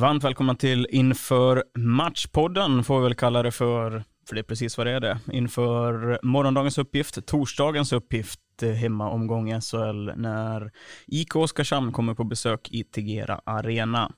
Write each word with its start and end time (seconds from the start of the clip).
Varmt 0.00 0.24
välkomna 0.24 0.54
till 0.54 0.86
Inför 0.90 1.64
Matchpodden, 1.74 2.84
får 2.84 2.98
vi 2.98 3.04
väl 3.04 3.14
kalla 3.14 3.42
det 3.42 3.50
för, 3.50 4.04
för 4.28 4.34
det 4.34 4.40
är 4.40 4.42
precis 4.42 4.78
vad 4.78 4.86
det 4.86 4.90
är 4.90 5.00
det. 5.00 5.18
Inför 5.32 6.18
morgondagens 6.22 6.78
uppgift, 6.78 7.26
torsdagens 7.26 7.92
uppgift, 7.92 8.40
eh, 8.62 8.70
hemmaomgång 8.70 9.52
i 9.52 9.60
SHL, 9.60 10.10
när 10.16 10.70
IK 11.06 11.36
Oskarshamn 11.36 11.92
kommer 11.92 12.14
på 12.14 12.24
besök 12.24 12.68
i 12.70 12.84
Tegera 12.84 13.40
Arena. 13.44 14.12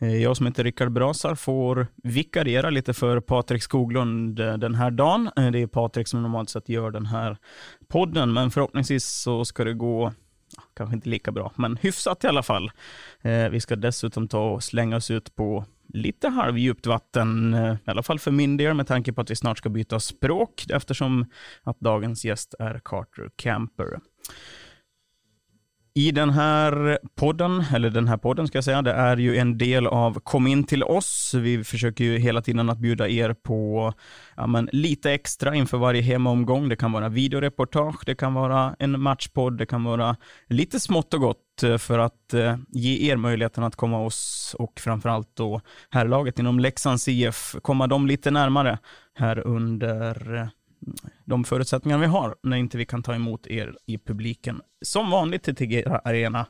Eh, 0.00 0.22
jag 0.22 0.36
som 0.36 0.46
heter 0.46 0.64
Rickard 0.64 0.92
Brasar 0.92 1.34
får 1.34 1.86
vikariera 2.02 2.70
lite 2.70 2.94
för 2.94 3.20
Patrik 3.20 3.62
Skoglund 3.62 4.40
eh, 4.40 4.54
den 4.54 4.74
här 4.74 4.90
dagen. 4.90 5.30
Det 5.36 5.62
är 5.62 5.66
Patrik 5.66 6.08
som 6.08 6.22
normalt 6.22 6.50
sett 6.50 6.68
gör 6.68 6.90
den 6.90 7.06
här 7.06 7.36
podden, 7.88 8.32
men 8.32 8.50
förhoppningsvis 8.50 9.04
så 9.06 9.44
ska 9.44 9.64
det 9.64 9.74
gå 9.74 10.12
kanske 10.76 10.94
inte 10.94 11.08
lika 11.08 11.32
bra, 11.32 11.52
men 11.56 11.76
hyfsat 11.76 12.24
i 12.24 12.26
alla 12.26 12.42
fall. 12.42 12.70
Eh, 13.22 13.48
vi 13.48 13.60
ska 13.60 13.76
dessutom 13.76 14.28
ta 14.28 14.50
och 14.50 14.64
slänga 14.64 14.96
oss 14.96 15.10
ut 15.10 15.36
på 15.36 15.64
lite 15.88 16.28
halvdjupt 16.28 16.86
vatten, 16.86 17.54
eh, 17.54 17.72
i 17.72 17.90
alla 17.90 18.02
fall 18.02 18.18
för 18.18 18.30
min 18.30 18.56
del, 18.56 18.74
med 18.74 18.86
tanke 18.86 19.12
på 19.12 19.20
att 19.20 19.30
vi 19.30 19.36
snart 19.36 19.58
ska 19.58 19.68
byta 19.68 20.00
språk, 20.00 20.66
eftersom 20.70 21.26
att 21.62 21.80
dagens 21.80 22.24
gäst 22.24 22.54
är 22.58 22.80
Carter 22.84 23.30
Camper. 23.36 24.00
I 25.96 26.12
den 26.12 26.30
här 26.30 26.98
podden, 27.14 27.64
eller 27.74 27.90
den 27.90 28.08
här 28.08 28.16
podden 28.16 28.46
ska 28.46 28.56
jag 28.56 28.64
säga, 28.64 28.82
det 28.82 28.92
är 28.92 29.16
ju 29.16 29.36
en 29.36 29.58
del 29.58 29.86
av 29.86 30.20
Kom 30.20 30.46
in 30.46 30.64
till 30.64 30.82
oss. 30.82 31.34
Vi 31.34 31.64
försöker 31.64 32.04
ju 32.04 32.18
hela 32.18 32.42
tiden 32.42 32.70
att 32.70 32.78
bjuda 32.78 33.08
er 33.08 33.32
på 33.32 33.92
ja, 34.36 34.46
men 34.46 34.68
lite 34.72 35.12
extra 35.12 35.54
inför 35.54 35.78
varje 35.78 36.02
hemomgång. 36.02 36.68
Det 36.68 36.76
kan 36.76 36.92
vara 36.92 37.08
videoreportage, 37.08 38.02
det 38.06 38.14
kan 38.14 38.34
vara 38.34 38.76
en 38.78 39.00
matchpodd, 39.00 39.58
det 39.58 39.66
kan 39.66 39.84
vara 39.84 40.16
lite 40.48 40.80
smått 40.80 41.14
och 41.14 41.20
gott 41.20 41.62
eh, 41.62 41.78
för 41.78 41.98
att 41.98 42.34
eh, 42.34 42.56
ge 42.68 43.10
er 43.10 43.16
möjligheten 43.16 43.64
att 43.64 43.76
komma 43.76 44.00
oss 44.00 44.54
och 44.58 44.80
framförallt 44.80 45.36
då 45.36 45.60
herrlaget 45.90 46.38
inom 46.38 46.60
Leksands 46.60 47.08
IF, 47.08 47.56
komma 47.62 47.86
dem 47.86 48.06
lite 48.06 48.30
närmare 48.30 48.78
här 49.14 49.46
under 49.46 50.34
eh, 50.34 50.46
de 51.24 51.44
förutsättningar 51.44 51.98
vi 51.98 52.06
har 52.06 52.36
när 52.42 52.56
inte 52.56 52.78
vi 52.78 52.84
kan 52.84 53.02
ta 53.02 53.14
emot 53.14 53.46
er 53.46 53.76
i 53.86 53.98
publiken. 53.98 54.60
Som 54.82 55.10
vanligt 55.10 55.42
till 55.42 55.56
Tegera 55.56 55.98
Arena. 55.98 56.46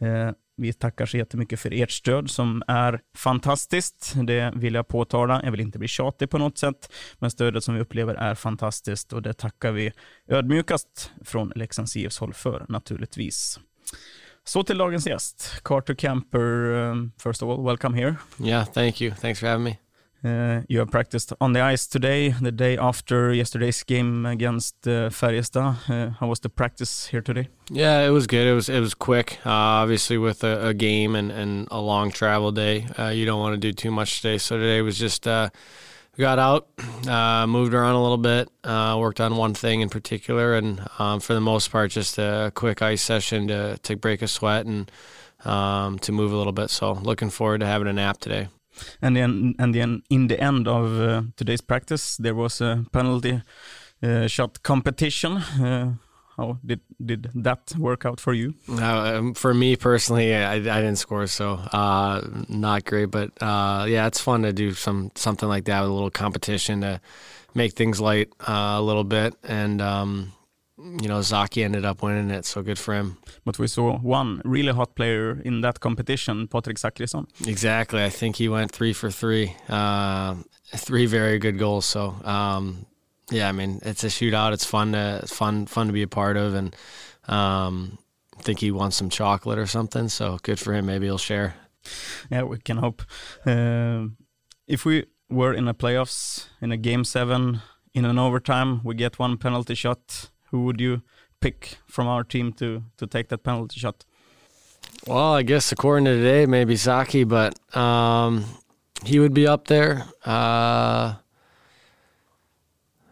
Eh, 0.00 0.30
vi 0.56 0.72
tackar 0.72 1.06
så 1.06 1.16
jättemycket 1.16 1.60
för 1.60 1.82
ert 1.82 1.90
stöd 1.90 2.30
som 2.30 2.62
är 2.66 3.00
fantastiskt. 3.16 4.14
Det 4.24 4.52
vill 4.56 4.74
jag 4.74 4.88
påtala. 4.88 5.40
Jag 5.44 5.50
vill 5.50 5.60
inte 5.60 5.78
bli 5.78 5.88
tjatig 5.88 6.30
på 6.30 6.38
något 6.38 6.58
sätt, 6.58 6.92
men 7.18 7.30
stödet 7.30 7.64
som 7.64 7.74
vi 7.74 7.80
upplever 7.80 8.14
är 8.14 8.34
fantastiskt 8.34 9.12
och 9.12 9.22
det 9.22 9.32
tackar 9.32 9.72
vi 9.72 9.92
ödmjukast 10.28 11.10
från 11.24 11.52
Leksands 11.54 11.96
IFs 11.96 12.18
håll 12.18 12.34
för 12.34 12.66
naturligtvis. 12.68 13.60
Så 14.44 14.62
till 14.62 14.78
dagens 14.78 15.06
gäst, 15.06 15.60
Carter 15.62 15.94
Camper. 15.94 16.72
Um, 16.72 17.12
first 17.22 17.42
of 17.42 17.48
all, 17.48 17.64
welcome 17.64 17.98
here. 17.98 18.16
Yeah, 18.44 18.64
thank 18.64 19.00
you. 19.00 19.14
Thanks 19.14 19.40
for 19.40 19.46
having 19.46 19.64
me. 19.64 19.87
Uh, 20.24 20.62
you 20.68 20.80
have 20.80 20.90
practiced 20.90 21.32
on 21.40 21.52
the 21.52 21.60
ice 21.60 21.86
today, 21.86 22.30
the 22.30 22.50
day 22.50 22.76
after 22.76 23.32
yesterday's 23.32 23.84
game 23.84 24.26
against 24.26 24.74
uh, 24.86 25.10
Färjestad. 25.10 25.76
Uh, 25.88 26.10
how 26.18 26.26
was 26.26 26.40
the 26.40 26.48
practice 26.48 27.06
here 27.06 27.20
today? 27.20 27.48
Yeah, 27.70 28.04
it 28.04 28.10
was 28.10 28.26
good. 28.26 28.46
It 28.48 28.52
was 28.52 28.68
it 28.68 28.80
was 28.80 28.94
quick. 28.94 29.38
Uh, 29.46 29.50
obviously, 29.50 30.18
with 30.18 30.42
a, 30.42 30.68
a 30.68 30.74
game 30.74 31.14
and, 31.14 31.30
and 31.30 31.68
a 31.70 31.80
long 31.80 32.10
travel 32.10 32.50
day, 32.50 32.86
uh, 32.98 33.08
you 33.08 33.26
don't 33.26 33.38
want 33.38 33.54
to 33.54 33.60
do 33.60 33.72
too 33.72 33.92
much 33.92 34.20
today. 34.20 34.38
So 34.38 34.58
today 34.58 34.82
was 34.82 34.98
just 34.98 35.28
uh, 35.28 35.50
got 36.18 36.40
out, 36.40 36.66
moved 37.48 37.72
around 37.72 37.94
a 37.94 38.02
little 38.02 38.18
bit, 38.18 38.48
worked 38.64 39.20
on 39.20 39.36
one 39.36 39.54
thing 39.54 39.82
in 39.82 39.88
particular, 39.88 40.54
and 40.54 40.80
um, 40.98 41.20
for 41.20 41.34
the 41.34 41.40
most 41.40 41.70
part, 41.70 41.92
just 41.92 42.18
a 42.18 42.50
quick 42.56 42.82
ice 42.82 43.02
session 43.02 43.46
to 43.48 43.78
to 43.84 43.94
break 43.94 44.22
a 44.22 44.26
sweat 44.26 44.66
and 44.66 44.90
um, 45.44 46.00
to 46.00 46.10
move 46.10 46.32
a 46.32 46.36
little 46.36 46.52
bit. 46.52 46.70
So 46.70 46.94
looking 46.94 47.30
forward 47.30 47.60
to 47.60 47.66
having 47.66 47.86
a 47.86 47.92
nap 47.92 48.18
today. 48.18 48.48
And 49.02 49.16
then, 49.16 49.54
and 49.58 49.74
then 49.74 50.02
in 50.10 50.28
the 50.28 50.40
end 50.40 50.68
of 50.68 51.00
uh, 51.00 51.22
today's 51.36 51.60
practice, 51.60 52.16
there 52.16 52.34
was 52.34 52.60
a 52.60 52.84
penalty 52.92 53.42
uh, 54.02 54.26
shot 54.26 54.62
competition. 54.62 55.38
Uh, 55.38 55.94
how 56.38 56.58
did 56.64 56.80
did 57.04 57.30
that 57.34 57.74
work 57.76 58.06
out 58.06 58.20
for 58.20 58.32
you? 58.32 58.54
Um, 58.68 59.34
for 59.34 59.52
me 59.52 59.74
personally, 59.74 60.32
I, 60.34 60.54
I 60.54 60.58
didn't 60.58 60.96
score, 60.96 61.26
so 61.26 61.54
uh, 61.54 62.20
not 62.48 62.84
great. 62.84 63.10
But 63.10 63.32
uh, 63.42 63.86
yeah, 63.88 64.06
it's 64.06 64.20
fun 64.20 64.42
to 64.42 64.52
do 64.52 64.72
some 64.72 65.10
something 65.16 65.48
like 65.48 65.64
that 65.64 65.80
with 65.80 65.90
a 65.90 65.92
little 65.92 66.10
competition 66.12 66.82
to 66.82 67.00
make 67.54 67.72
things 67.72 68.00
light 68.00 68.28
uh, 68.46 68.76
a 68.78 68.82
little 68.82 69.04
bit. 69.04 69.34
And 69.42 69.82
um, 69.82 70.32
you 70.78 71.08
know, 71.08 71.20
Zaki 71.22 71.64
ended 71.64 71.84
up 71.84 72.02
winning 72.02 72.30
it, 72.30 72.44
so 72.44 72.62
good 72.62 72.78
for 72.78 72.94
him. 72.94 73.18
But 73.44 73.58
we 73.58 73.66
saw 73.66 73.98
one 73.98 74.42
really 74.44 74.72
hot 74.72 74.94
player 74.94 75.40
in 75.44 75.60
that 75.62 75.80
competition, 75.80 76.48
Patrik 76.48 76.78
Zackrisson. 76.78 77.26
Exactly, 77.46 78.04
I 78.04 78.10
think 78.10 78.36
he 78.36 78.48
went 78.48 78.72
three 78.72 78.92
for 78.92 79.10
three, 79.10 79.56
uh, 79.68 80.36
three 80.76 81.06
very 81.06 81.38
good 81.38 81.58
goals. 81.58 81.86
So 81.86 82.14
um, 82.24 82.86
yeah, 83.30 83.48
I 83.48 83.52
mean, 83.52 83.80
it's 83.82 84.04
a 84.04 84.08
shootout. 84.08 84.52
It's 84.52 84.64
fun 84.64 84.92
to 84.92 85.20
it's 85.22 85.34
fun 85.34 85.66
fun 85.66 85.88
to 85.88 85.92
be 85.92 86.02
a 86.02 86.08
part 86.08 86.36
of, 86.36 86.54
and 86.54 86.74
um, 87.26 87.98
I 88.38 88.42
think 88.42 88.60
he 88.60 88.70
wants 88.70 88.96
some 88.96 89.10
chocolate 89.10 89.58
or 89.58 89.66
something. 89.66 90.08
So 90.08 90.38
good 90.42 90.58
for 90.58 90.72
him. 90.72 90.86
Maybe 90.86 91.06
he'll 91.06 91.18
share. 91.18 91.54
Yeah, 92.30 92.42
we 92.42 92.58
can 92.58 92.76
hope. 92.76 93.02
Uh, 93.44 94.06
if 94.66 94.84
we 94.84 95.06
were 95.28 95.54
in 95.54 95.68
a 95.68 95.74
playoffs 95.74 96.46
in 96.60 96.72
a 96.72 96.76
game 96.76 97.04
seven 97.04 97.60
in 97.94 98.04
an 98.04 98.18
overtime, 98.18 98.80
we 98.84 98.94
get 98.94 99.18
one 99.18 99.36
penalty 99.36 99.74
shot. 99.74 100.30
Who 100.50 100.64
would 100.64 100.80
you 100.80 101.02
pick 101.40 101.78
from 101.86 102.06
our 102.08 102.24
team 102.24 102.52
to 102.54 102.82
to 102.96 103.06
take 103.06 103.28
that 103.28 103.42
penalty 103.42 103.80
shot? 103.80 104.04
Well, 105.06 105.34
I 105.34 105.42
guess 105.42 105.72
according 105.72 106.06
to 106.06 106.16
today, 106.16 106.46
maybe 106.46 106.76
Saki, 106.76 107.24
but 107.24 107.58
um, 107.76 108.44
he 109.04 109.18
would 109.18 109.34
be 109.34 109.46
up 109.46 109.68
there. 109.68 110.04
Uh, 110.24 111.14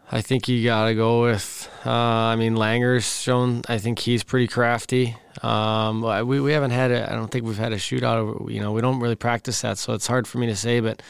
I 0.09 0.21
think 0.21 0.47
you 0.47 0.63
got 0.63 0.87
to 0.87 0.95
go 0.95 1.23
with. 1.23 1.69
Uh, 1.85 1.91
I 1.91 2.35
mean, 2.35 2.55
Langer's 2.55 3.21
shown. 3.21 3.61
I 3.67 3.77
think 3.77 3.99
he's 3.99 4.23
pretty 4.23 4.47
crafty. 4.47 5.17
Um, 5.41 6.01
we 6.27 6.39
we 6.39 6.53
haven't 6.53 6.71
had. 6.71 6.91
A, 6.91 7.11
I 7.11 7.15
don't 7.15 7.29
think 7.29 7.45
we've 7.45 7.57
had 7.57 7.73
a 7.73 7.77
shootout. 7.77 8.51
You 8.51 8.61
know, 8.61 8.71
we 8.71 8.81
don't 8.81 8.99
really 8.99 9.15
practice 9.15 9.61
that, 9.61 9.77
so 9.77 9.93
it's 9.93 10.07
hard 10.07 10.27
for 10.27 10.37
me 10.37 10.47
to 10.47 10.55
say. 10.55 10.79
But 10.79 11.01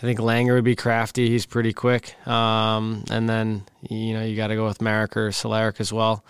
I 0.00 0.02
think 0.02 0.18
Langer 0.18 0.54
would 0.54 0.64
be 0.64 0.76
crafty. 0.76 1.28
He's 1.28 1.44
pretty 1.44 1.74
quick. 1.74 2.16
Um, 2.26 3.04
and 3.10 3.28
then 3.28 3.64
you 3.88 4.14
know 4.14 4.24
you 4.24 4.34
got 4.34 4.46
to 4.46 4.54
go 4.56 4.64
with 4.66 4.80
Marek 4.80 5.16
or 5.16 5.28
Cehlarik 5.30 5.78
as 5.80 5.92
well. 5.92 6.24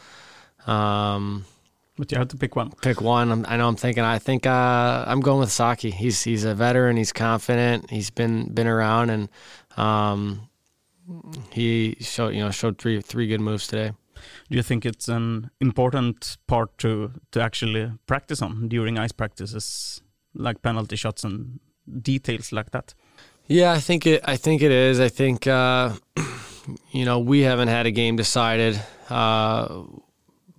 Um, 0.67 1.45
But 1.97 2.11
you 2.11 2.19
have 2.19 2.29
to 2.29 2.37
pick 2.37 2.57
one. 2.57 2.71
pick 2.83 3.01
one. 3.01 3.31
I'm, 3.31 3.45
I 3.47 3.57
know 3.57 3.69
I'm 3.69 3.77
thinking. 3.77 4.03
I 4.03 4.19
think 4.19 4.47
uh, 4.47 5.05
I'm 5.07 5.21
going 5.21 5.41
with 5.41 5.53
Saki. 5.53 5.91
He's 5.91 6.23
he's 6.25 6.45
a 6.45 6.55
veteran. 6.55 6.97
He's 6.97 7.13
confident. 7.13 7.91
He's 7.91 8.11
been 8.11 8.53
been 8.55 8.67
around 8.67 9.11
and 9.11 9.29
um, 9.77 10.49
he 11.53 11.97
showed 12.01 12.35
you 12.35 12.41
know 12.43 12.51
showed 12.51 12.79
three 12.79 13.01
three 13.01 13.27
good 13.29 13.41
moves 13.41 13.67
today. 13.69 13.93
Do 14.51 14.57
you 14.57 14.63
think 14.63 14.85
it's 14.85 15.09
an 15.09 15.51
important 15.61 16.37
part 16.47 16.77
to 16.79 17.13
to 17.31 17.41
actually 17.41 17.93
practice 18.07 18.43
on 18.43 18.69
during 18.69 18.99
ice 18.99 19.13
practices, 19.13 20.03
like 20.35 20.61
penalty 20.63 20.97
shots 20.97 21.25
and 21.25 21.61
details 22.03 22.53
like 22.53 22.71
that? 22.73 22.95
Yeah, 23.51 23.73
I 23.73 23.81
think 23.81 24.07
it. 24.07 24.21
I 24.25 24.37
think 24.37 24.63
it 24.63 24.71
is. 24.71 25.01
I 25.01 25.09
think 25.09 25.49
uh, 25.49 25.95
you 26.93 27.05
know 27.05 27.19
we 27.19 27.41
haven't 27.41 27.67
had 27.67 27.85
a 27.85 27.91
game 27.91 28.15
decided 28.15 28.81
uh, 29.09 29.83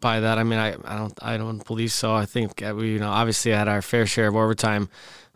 by 0.01 0.19
that. 0.19 0.37
I 0.37 0.43
mean, 0.43 0.59
I, 0.59 0.75
I 0.83 0.97
don't 0.97 1.13
I 1.21 1.37
don't 1.37 1.65
believe 1.65 1.93
so. 1.93 2.13
I 2.13 2.25
think 2.25 2.61
uh, 2.61 2.73
we 2.75 2.91
you 2.91 2.99
know 2.99 3.09
obviously 3.09 3.53
had 3.53 3.69
our 3.69 3.81
fair 3.81 4.05
share 4.05 4.27
of 4.27 4.35
overtime. 4.35 4.89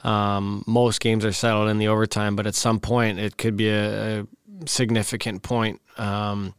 Um, 0.04 0.66
most 0.68 1.00
games 1.00 1.24
are 1.24 1.32
settled 1.32 1.70
in 1.70 1.78
the 1.78 1.88
overtime, 1.88 2.36
but 2.36 2.46
at 2.46 2.56
some 2.56 2.82
point 2.82 3.20
it 3.20 3.38
could 3.38 3.56
be 3.56 3.70
a, 3.70 4.20
a 4.24 4.28
significant 4.66 5.42
point. 5.42 5.80
Um, 5.98 6.56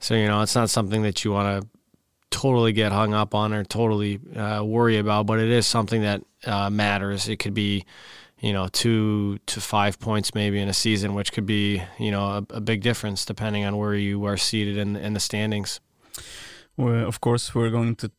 so 0.00 0.14
you 0.14 0.26
know 0.26 0.42
it's 0.42 0.54
not 0.54 0.68
something 0.68 1.00
that 1.04 1.24
you 1.24 1.32
want 1.32 1.62
to 1.62 1.68
totally 2.28 2.74
get 2.74 2.92
hung 2.92 3.14
up 3.14 3.34
on 3.34 3.54
or 3.54 3.64
totally 3.64 4.20
uh, 4.36 4.62
worry 4.62 4.98
about, 4.98 5.24
but 5.24 5.38
it 5.38 5.48
is 5.48 5.66
something 5.66 6.02
that 6.02 6.22
uh, 6.44 6.68
matters. 6.68 7.26
It 7.26 7.36
could 7.38 7.54
be 7.54 7.86
you 8.46 8.52
know, 8.52 8.68
two 8.68 9.38
to 9.46 9.60
five 9.60 9.98
points 9.98 10.34
maybe 10.34 10.60
in 10.60 10.68
a 10.68 10.72
season, 10.72 11.14
which 11.14 11.32
could 11.32 11.46
be, 11.46 11.82
you 11.98 12.10
know, 12.10 12.24
a, 12.24 12.46
a 12.50 12.60
big 12.60 12.80
difference 12.80 13.24
depending 13.24 13.64
on 13.64 13.76
where 13.76 13.94
you 13.94 14.24
are 14.24 14.36
seated 14.36 14.76
in, 14.76 14.94
in 14.94 15.14
the 15.14 15.20
standings. 15.20 15.80
Well, 16.76 17.06
of 17.06 17.20
course, 17.20 17.54
we're 17.54 17.70
going 17.70 17.96
to 17.96 18.10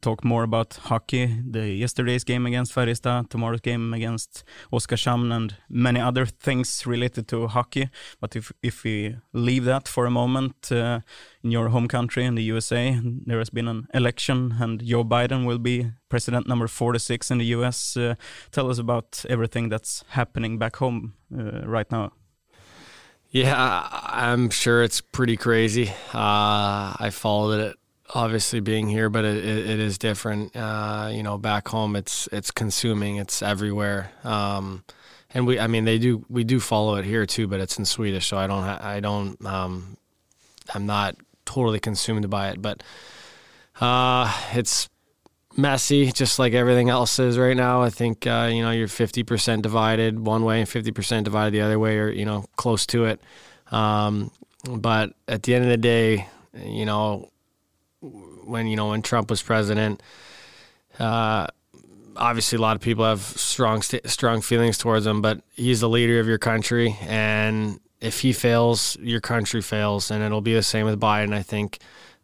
talk 0.00 0.24
more 0.24 0.42
about 0.42 0.74
hockey, 0.74 1.40
the 1.50 1.68
yesterday's 1.68 2.24
game 2.24 2.46
against 2.46 2.74
Färjestad, 2.74 3.28
tomorrow's 3.28 3.60
game 3.60 3.94
against 3.94 4.44
Oskarshamn, 4.72 5.32
and 5.34 5.56
many 5.68 6.00
other 6.00 6.26
things 6.26 6.86
related 6.86 7.28
to 7.28 7.46
hockey. 7.46 7.88
But 8.20 8.36
if 8.36 8.52
if 8.62 8.84
we 8.84 9.16
leave 9.32 9.64
that 9.64 9.88
for 9.88 10.06
a 10.06 10.10
moment, 10.10 10.72
uh, 10.72 11.00
in 11.42 11.52
your 11.52 11.68
home 11.68 11.88
country, 11.88 12.24
in 12.24 12.34
the 12.34 12.42
USA, 12.42 13.00
there 13.26 13.38
has 13.38 13.50
been 13.50 13.68
an 13.68 13.86
election, 13.94 14.56
and 14.60 14.84
Joe 14.84 15.04
Biden 15.04 15.46
will 15.46 15.58
be 15.58 15.92
president 16.08 16.46
number 16.48 16.68
46 16.68 17.30
in 17.30 17.38
the 17.38 17.46
US. 17.56 17.96
Uh, 17.96 18.14
tell 18.50 18.70
us 18.70 18.78
about 18.78 19.24
everything 19.28 19.68
that's 19.68 20.04
happening 20.08 20.58
back 20.58 20.76
home 20.76 21.14
uh, 21.36 21.66
right 21.66 21.90
now. 21.90 22.12
Yeah, 23.30 23.88
I'm 23.92 24.50
sure 24.50 24.82
it's 24.82 25.00
pretty 25.00 25.36
crazy. 25.36 25.88
Uh, 26.14 26.94
I 26.98 27.10
followed 27.10 27.60
it 27.60 27.76
obviously 28.14 28.60
being 28.60 28.88
here, 28.88 29.08
but 29.10 29.24
it, 29.24 29.44
it, 29.44 29.70
it 29.70 29.80
is 29.80 29.98
different. 29.98 30.54
Uh, 30.54 31.10
you 31.12 31.22
know, 31.22 31.38
back 31.38 31.68
home, 31.68 31.96
it's 31.96 32.28
it's 32.32 32.50
consuming. 32.50 33.16
It's 33.16 33.42
everywhere. 33.42 34.12
Um, 34.24 34.84
and 35.34 35.46
we, 35.46 35.58
I 35.58 35.66
mean, 35.66 35.84
they 35.84 35.98
do 35.98 36.24
we 36.28 36.44
do 36.44 36.60
follow 36.60 36.96
it 36.96 37.04
here 37.04 37.26
too, 37.26 37.46
but 37.46 37.60
it's 37.60 37.78
in 37.78 37.84
Swedish, 37.84 38.26
so 38.26 38.38
I 38.38 38.46
don't 38.46 38.64
I 38.64 39.00
don't 39.00 39.44
um, 39.44 39.96
I'm 40.74 40.86
not 40.86 41.16
totally 41.44 41.80
consumed 41.80 42.28
by 42.30 42.50
it, 42.50 42.62
but 42.62 42.82
uh, 43.80 44.32
it's 44.52 44.88
messy, 45.56 46.12
just 46.12 46.38
like 46.38 46.52
everything 46.52 46.90
else 46.90 47.18
is 47.18 47.38
right 47.38 47.56
now. 47.56 47.82
I 47.82 47.90
think 47.90 48.26
uh, 48.26 48.50
you 48.52 48.62
know 48.62 48.70
you're 48.70 48.88
50% 48.88 49.62
divided 49.62 50.18
one 50.18 50.44
way 50.44 50.60
and 50.60 50.68
50% 50.68 51.24
divided 51.24 51.52
the 51.52 51.62
other 51.62 51.78
way, 51.78 51.98
or 51.98 52.10
you 52.10 52.24
know 52.24 52.44
close 52.56 52.86
to 52.86 53.06
it. 53.06 53.20
Um, 53.70 54.30
but 54.68 55.12
at 55.28 55.42
the 55.42 55.54
end 55.54 55.64
of 55.64 55.70
the 55.70 55.76
day, 55.76 56.28
you 56.54 56.84
know 56.84 57.30
when 58.46 58.66
you 58.66 58.76
know 58.76 58.90
when 58.90 59.02
Trump 59.02 59.30
was 59.30 59.42
president. 59.42 60.02
Uh, 60.98 61.46
obviously, 62.16 62.56
a 62.56 62.60
lot 62.60 62.76
of 62.76 62.82
people 62.82 63.04
have 63.04 63.20
strong 63.20 63.82
strong 63.82 64.40
feelings 64.40 64.78
towards 64.78 65.06
him, 65.06 65.20
but 65.20 65.42
he's 65.54 65.80
the 65.80 65.88
leader 65.88 66.20
of 66.20 66.26
your 66.26 66.38
country, 66.38 66.96
and 67.02 67.80
if 68.00 68.20
he 68.20 68.32
fails, 68.32 68.96
your 69.00 69.20
country 69.20 69.60
fails, 69.60 70.10
and 70.10 70.22
it'll 70.22 70.40
be 70.40 70.54
the 70.54 70.62
same 70.62 70.86
with 70.86 71.00
Biden. 71.00 71.34
I 71.34 71.42
think. 71.42 71.78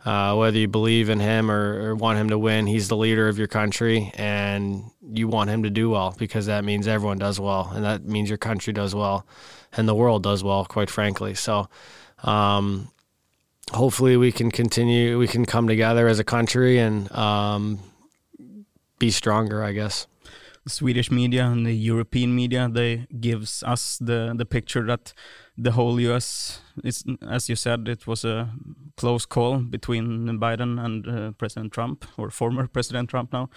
Uh, 0.05 0.35
whether 0.35 0.59
you 0.59 0.67
believe 0.67 1.09
in 1.09 1.21
him 1.21 1.49
or, 1.49 1.91
or, 1.91 1.95
want 1.95 2.19
him 2.19 2.29
to 2.29 2.37
win, 2.37 2.67
he's 2.67 2.89
the 2.89 2.97
leader 2.97 3.29
of 3.29 3.39
your 3.39 3.47
country, 3.47 4.11
and 4.17 4.83
you 5.01 5.29
want 5.29 5.49
him 5.49 5.63
to 5.63 5.71
do 5.71 5.91
well 5.91 6.13
because 6.19 6.47
that 6.47 6.65
means 6.65 6.89
everyone 6.89 7.19
does 7.19 7.39
well, 7.39 7.71
and 7.73 7.85
that 7.85 8.05
means 8.05 8.29
your 8.29 8.37
country 8.37 8.73
does 8.73 8.97
well, 8.97 9.25
and 9.73 9.89
the 9.89 9.95
world 9.95 10.25
does 10.25 10.43
well, 10.43 10.65
quite 10.65 10.91
frankly. 10.91 11.35
So, 11.35 11.69
um, 12.25 12.91
hopefully 13.71 14.17
we 14.17 14.33
can 14.33 14.51
continue 14.51 15.19
we 15.19 15.29
can 15.29 15.45
come 15.45 15.67
together 15.67 16.09
as 16.09 16.19
a 16.19 16.25
country 16.25 16.79
and 16.79 17.11
um, 17.13 17.79
be 18.99 19.11
stronger 19.11 19.63
i 19.63 19.73
guess. 19.73 20.07
The 20.65 20.71
swedish 20.71 21.11
media 21.11 21.47
and 21.47 21.67
the 21.67 21.73
european 21.73 22.35
media 22.35 22.69
they 22.69 23.07
gives 23.21 23.63
us 23.65 23.99
the 23.99 24.33
the 24.37 24.45
picture 24.45 24.87
that 24.87 25.13
the 25.59 25.73
whole 25.73 25.99
us 25.99 26.61
is 26.85 27.05
as 27.29 27.49
you 27.49 27.57
said 27.57 27.89
it 27.89 28.07
was 28.07 28.25
a 28.25 28.51
close 28.97 29.27
call 29.27 29.59
between 29.59 30.39
biden 30.39 30.79
and 30.85 31.09
uh, 31.09 31.31
president 31.33 31.73
trump 31.73 32.05
or 32.17 32.31
former 32.31 32.69
president 32.73 33.11
trump 33.11 33.33
now. 33.33 33.51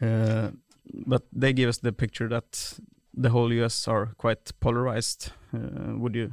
Uh, 0.00 0.50
but 1.06 1.22
they 1.32 1.52
give 1.52 1.68
us 1.68 1.78
the 1.78 1.92
picture 1.92 2.28
that 2.28 2.78
the 3.14 3.30
whole 3.30 3.52
us 3.64 3.88
are 3.88 4.14
quite 4.18 4.50
polarized. 4.60 5.32
Uh, 5.54 5.96
would 5.96 6.14
you 6.14 6.32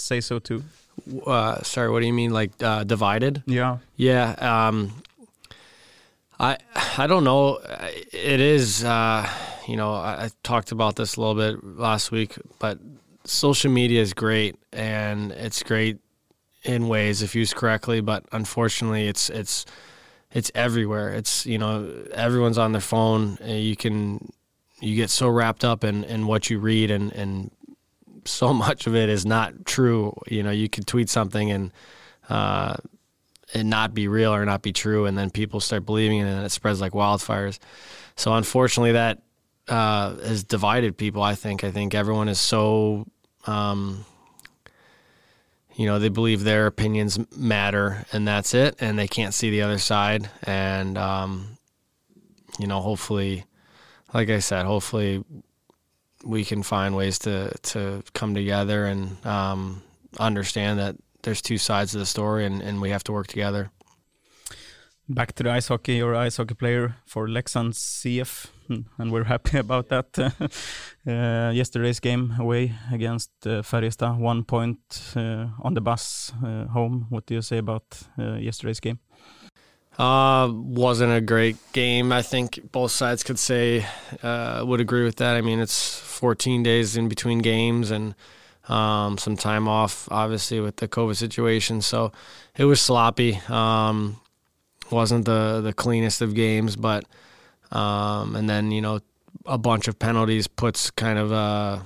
say 0.00 0.20
so 0.20 0.38
too 0.38 0.64
uh, 1.26 1.62
sorry, 1.62 1.90
what 1.90 2.00
do 2.00 2.06
you 2.06 2.12
mean, 2.12 2.32
like 2.32 2.50
uh, 2.62 2.84
divided? 2.84 3.42
Yeah. 3.46 3.78
Yeah. 3.96 4.32
Um, 4.38 4.92
I 6.38 6.58
I 6.96 7.06
don't 7.06 7.24
know. 7.24 7.58
It 8.12 8.40
is. 8.40 8.84
Uh, 8.84 9.28
you 9.68 9.76
know, 9.76 9.94
I, 9.94 10.24
I, 10.24 10.30
talked 10.42 10.72
about 10.72 10.96
this 10.96 11.16
a 11.16 11.20
little 11.20 11.34
bit 11.34 11.62
last 11.62 12.10
week, 12.10 12.36
but 12.58 12.78
social 13.24 13.70
media 13.70 14.00
is 14.00 14.14
great, 14.14 14.56
and 14.72 15.32
it's 15.32 15.62
great 15.62 15.98
in 16.64 16.88
ways 16.88 17.22
if 17.22 17.34
used 17.34 17.54
correctly. 17.54 18.00
But 18.00 18.24
unfortunately, 18.32 19.06
it's 19.06 19.30
it's 19.30 19.66
it's 20.32 20.50
everywhere. 20.54 21.12
It's 21.14 21.46
you 21.46 21.58
know 21.58 22.04
everyone's 22.12 22.58
on 22.58 22.72
their 22.72 22.80
phone. 22.80 23.38
You 23.44 23.76
can 23.76 24.32
you 24.80 24.96
get 24.96 25.10
so 25.10 25.28
wrapped 25.28 25.62
up 25.62 25.84
in, 25.84 26.04
in 26.04 26.26
what 26.26 26.48
you 26.48 26.58
read 26.58 26.90
and, 26.90 27.12
and 27.12 27.50
so 28.24 28.52
much 28.54 28.86
of 28.86 28.94
it 28.94 29.08
is 29.08 29.26
not 29.26 29.64
true. 29.64 30.14
You 30.26 30.42
know, 30.42 30.50
you 30.50 30.68
could 30.68 30.86
tweet 30.86 31.08
something 31.08 31.50
and 31.50 31.72
uh, 32.28 32.76
and 33.52 33.68
not 33.68 33.94
be 33.94 34.08
real 34.08 34.32
or 34.32 34.44
not 34.44 34.62
be 34.62 34.72
true, 34.72 35.06
and 35.06 35.18
then 35.18 35.30
people 35.30 35.60
start 35.60 35.84
believing 35.84 36.18
it, 36.18 36.28
and 36.28 36.44
it 36.44 36.50
spreads 36.50 36.80
like 36.80 36.92
wildfires. 36.92 37.58
So 38.16 38.34
unfortunately, 38.34 38.92
that 38.92 39.22
uh, 39.68 40.16
has 40.16 40.44
divided 40.44 40.96
people. 40.96 41.22
I 41.22 41.34
think. 41.34 41.64
I 41.64 41.70
think 41.70 41.94
everyone 41.94 42.28
is 42.28 42.40
so. 42.40 43.06
Um, 43.46 44.04
you 45.74 45.86
know, 45.86 45.98
they 45.98 46.10
believe 46.10 46.44
their 46.44 46.66
opinions 46.66 47.18
matter, 47.34 48.04
and 48.12 48.28
that's 48.28 48.52
it, 48.52 48.76
and 48.80 48.98
they 48.98 49.08
can't 49.08 49.32
see 49.32 49.50
the 49.50 49.62
other 49.62 49.78
side. 49.78 50.28
And 50.42 50.98
um, 50.98 51.56
you 52.58 52.66
know, 52.66 52.80
hopefully, 52.80 53.44
like 54.12 54.28
I 54.28 54.40
said, 54.40 54.66
hopefully 54.66 55.24
we 56.24 56.44
can 56.44 56.62
find 56.62 56.96
ways 56.96 57.18
to 57.20 57.52
to 57.62 58.02
come 58.12 58.34
together 58.34 58.86
and 58.86 59.24
um, 59.26 59.82
understand 60.18 60.78
that 60.78 60.96
there's 61.22 61.42
two 61.42 61.58
sides 61.58 61.94
of 61.94 62.00
the 62.00 62.06
story 62.06 62.44
and, 62.46 62.62
and 62.62 62.80
we 62.80 62.90
have 62.90 63.04
to 63.04 63.12
work 63.12 63.26
together. 63.26 63.70
Back 65.08 65.32
to 65.34 65.42
the 65.42 65.50
ice 65.50 65.66
hockey, 65.68 65.96
you're 65.96 66.14
an 66.14 66.26
ice 66.26 66.36
hockey 66.36 66.54
player 66.54 66.94
for 67.04 67.26
Leksand 67.26 67.74
IF, 68.06 68.46
hmm, 68.68 68.82
and 68.96 69.10
we're 69.10 69.24
happy 69.24 69.58
about 69.66 69.88
that. 69.88 70.06
uh, 71.06 71.50
yesterday's 71.52 71.98
game 71.98 72.34
away 72.38 72.74
against 72.92 73.32
uh, 73.44 73.62
Färjestad, 73.62 74.18
one 74.18 74.44
point 74.44 74.78
uh, 75.16 75.46
on 75.62 75.74
the 75.74 75.80
bus 75.80 76.32
uh, 76.44 76.66
home. 76.66 77.06
What 77.08 77.26
do 77.26 77.34
you 77.34 77.42
say 77.42 77.58
about 77.58 78.02
uh, 78.16 78.34
yesterday's 78.34 78.78
game? 78.78 79.00
Uh, 80.00 80.50
wasn't 80.50 81.12
a 81.12 81.20
great 81.20 81.58
game. 81.74 82.10
I 82.10 82.22
think 82.22 82.72
both 82.72 82.90
sides 82.90 83.22
could 83.22 83.38
say 83.38 83.84
uh, 84.22 84.64
would 84.66 84.80
agree 84.80 85.04
with 85.04 85.16
that. 85.16 85.36
I 85.36 85.42
mean, 85.42 85.60
it's 85.60 85.98
14 85.98 86.62
days 86.62 86.96
in 86.96 87.06
between 87.06 87.40
games 87.40 87.90
and 87.90 88.14
um, 88.66 89.18
some 89.18 89.36
time 89.36 89.68
off, 89.68 90.08
obviously 90.10 90.58
with 90.58 90.76
the 90.76 90.88
COVID 90.88 91.16
situation. 91.16 91.82
So 91.82 92.12
it 92.56 92.64
was 92.64 92.80
sloppy. 92.80 93.42
Um, 93.50 94.18
wasn't 94.90 95.26
the 95.26 95.60
the 95.60 95.74
cleanest 95.74 96.22
of 96.22 96.34
games, 96.34 96.76
but 96.76 97.04
um, 97.70 98.36
and 98.36 98.48
then 98.48 98.70
you 98.70 98.80
know 98.80 99.00
a 99.44 99.58
bunch 99.58 99.86
of 99.86 99.98
penalties 99.98 100.46
puts 100.46 100.90
kind 100.90 101.18
of 101.18 101.30
a, 101.30 101.82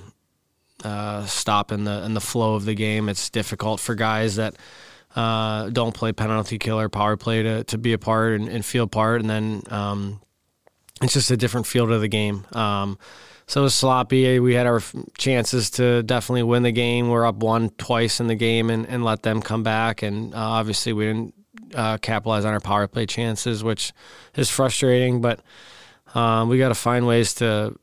a 0.85 1.25
stop 1.27 1.73
in 1.73 1.83
the 1.83 2.05
in 2.05 2.13
the 2.13 2.21
flow 2.21 2.55
of 2.55 2.63
the 2.63 2.75
game. 2.75 3.09
It's 3.09 3.29
difficult 3.29 3.81
for 3.81 3.93
guys 3.93 4.37
that 4.37 4.55
uh, 5.15 5.69
don't 5.69 5.93
play 5.93 6.11
penalty 6.11 6.59
killer 6.59 6.89
power 6.89 7.17
play 7.17 7.43
to, 7.43 7.63
to 7.65 7.77
be 7.77 7.93
a 7.93 7.97
part 7.97 8.39
and, 8.39 8.49
and 8.49 8.65
feel 8.65 8.87
part. 8.87 9.21
And 9.21 9.29
then 9.29 9.63
um, 9.69 10.21
it's 11.01 11.13
just 11.13 11.31
a 11.31 11.37
different 11.37 11.67
field 11.67 11.91
of 11.91 12.01
the 12.01 12.07
game. 12.07 12.45
Um, 12.51 12.97
so 13.47 13.61
it 13.61 13.63
was 13.63 13.75
sloppy. 13.75 14.39
We 14.39 14.55
had 14.55 14.65
our 14.65 14.81
chances 15.17 15.69
to 15.71 16.03
definitely 16.03 16.43
win 16.43 16.63
the 16.63 16.71
game. 16.71 17.09
We're 17.09 17.25
up 17.25 17.35
one 17.35 17.69
twice 17.69 18.19
in 18.19 18.27
the 18.27 18.35
game 18.35 18.69
and, 18.69 18.87
and 18.87 19.05
let 19.05 19.23
them 19.23 19.41
come 19.41 19.63
back. 19.63 20.01
And 20.01 20.33
uh, 20.33 20.37
obviously, 20.37 20.93
we 20.93 21.05
didn't 21.05 21.33
uh, 21.75 21.97
capitalize 21.99 22.43
on 22.43 22.53
our 22.53 22.59
power 22.59 22.87
play 22.87 23.05
chances, 23.05 23.63
which 23.63 23.93
is 24.35 24.49
frustrating. 24.49 25.21
But 25.21 25.41
um, 26.15 26.49
we 26.49 26.57
got 26.57 26.69
to 26.69 26.75
find 26.75 27.05
ways 27.05 27.35
to 27.35 27.75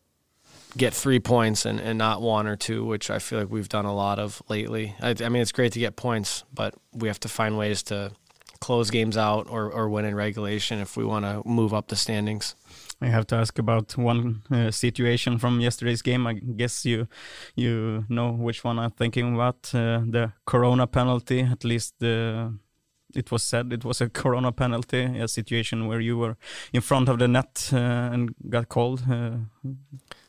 get 0.77 0.95
three 0.95 1.21
points 1.21 1.67
and, 1.67 1.81
and 1.81 1.99
not 1.99 2.23
one 2.23 2.47
or 2.47 2.57
two, 2.57 2.85
which 2.85 3.11
I 3.11 3.19
feel 3.19 3.39
like 3.41 3.51
we've 3.51 3.69
done 3.69 3.85
a 3.85 3.95
lot 3.95 4.19
of 4.19 4.43
lately. 4.49 4.95
I, 5.01 5.15
I 5.21 5.29
mean, 5.29 5.43
it's 5.43 5.53
great 5.53 5.73
to 5.73 5.79
get 5.79 5.97
points, 5.97 6.45
but 6.53 6.75
we 6.93 7.09
have 7.09 7.21
to 7.21 7.29
find 7.29 7.59
ways 7.59 7.83
to 7.85 8.13
close 8.61 8.91
games 8.91 9.17
out 9.17 9.49
or, 9.51 9.71
or 9.71 9.89
win 9.89 10.05
in 10.05 10.15
regulation 10.15 10.79
if 10.79 10.97
we 10.97 11.05
want 11.05 11.25
to 11.25 11.43
move 11.45 11.75
up 11.75 11.89
the 11.89 11.97
standings. 11.97 12.55
I 13.01 13.07
have 13.07 13.27
to 13.27 13.37
ask 13.37 13.59
about 13.59 13.99
one 13.99 14.43
uh, 14.51 14.71
situation 14.71 15.39
from 15.39 15.61
yesterday's 15.61 16.03
game. 16.03 16.25
I 16.25 16.35
guess 16.35 16.85
you 16.85 17.09
you 17.57 18.05
know 18.09 18.31
which 18.31 18.63
one 18.63 18.79
I'm 18.79 18.93
thinking 18.93 19.35
about. 19.35 19.75
Uh, 19.75 20.03
the 20.09 20.33
Corona 20.47 20.87
penalty, 20.87 21.41
at 21.41 21.65
least 21.65 21.95
the 21.99 22.55
it 23.15 23.31
was 23.31 23.43
said 23.43 23.73
it 23.73 23.85
was 23.85 24.01
a 24.01 24.09
corona 24.09 24.53
penalty, 24.53 25.03
a 25.19 25.29
situation 25.29 25.87
where 25.87 26.01
you 26.01 26.17
were 26.17 26.37
in 26.73 26.81
front 26.81 27.09
of 27.09 27.19
the 27.19 27.29
net 27.29 27.71
uh, 27.73 27.77
and 28.13 28.35
got 28.49 28.69
called. 28.69 29.03
Uh, 29.11 29.37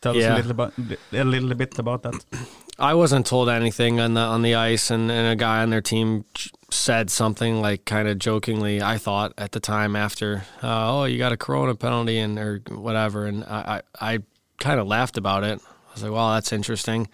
tell 0.04 0.16
yeah. 0.16 0.34
us 0.34 0.34
a 0.34 0.36
little 0.36 0.52
about 0.52 0.74
a 1.12 1.24
little 1.24 1.54
bit 1.56 1.80
about 1.80 2.04
that. 2.04 2.26
I 2.80 2.94
wasn't 2.96 3.26
told 3.26 3.50
anything 3.50 4.00
on 4.00 4.14
the 4.16 4.22
on 4.22 4.42
the 4.42 4.56
ice, 4.56 4.92
and, 4.92 5.10
and 5.10 5.28
a 5.28 5.36
guy 5.36 5.62
on 5.62 5.70
their 5.70 5.82
team 5.82 6.26
said 6.70 7.10
something 7.10 7.62
like 7.62 7.86
kind 7.86 8.08
of 8.08 8.20
jokingly. 8.20 8.82
I 8.82 8.98
thought 8.98 9.34
at 9.38 9.52
the 9.52 9.60
time 9.60 9.96
after, 9.96 10.44
uh, 10.62 11.00
oh, 11.00 11.04
you 11.06 11.18
got 11.18 11.32
a 11.32 11.38
corona 11.38 11.76
penalty 11.76 12.18
and 12.20 12.38
or 12.38 12.62
whatever, 12.70 13.26
and 13.26 13.44
I 13.46 13.82
I, 14.00 14.14
I 14.14 14.20
kind 14.60 14.80
of 14.80 14.88
laughed 14.88 15.18
about 15.18 15.44
it. 15.44 15.62
I 15.62 15.94
was 15.94 16.04
like, 16.04 16.12
well, 16.12 16.34
that's 16.34 16.52
interesting. 16.52 17.08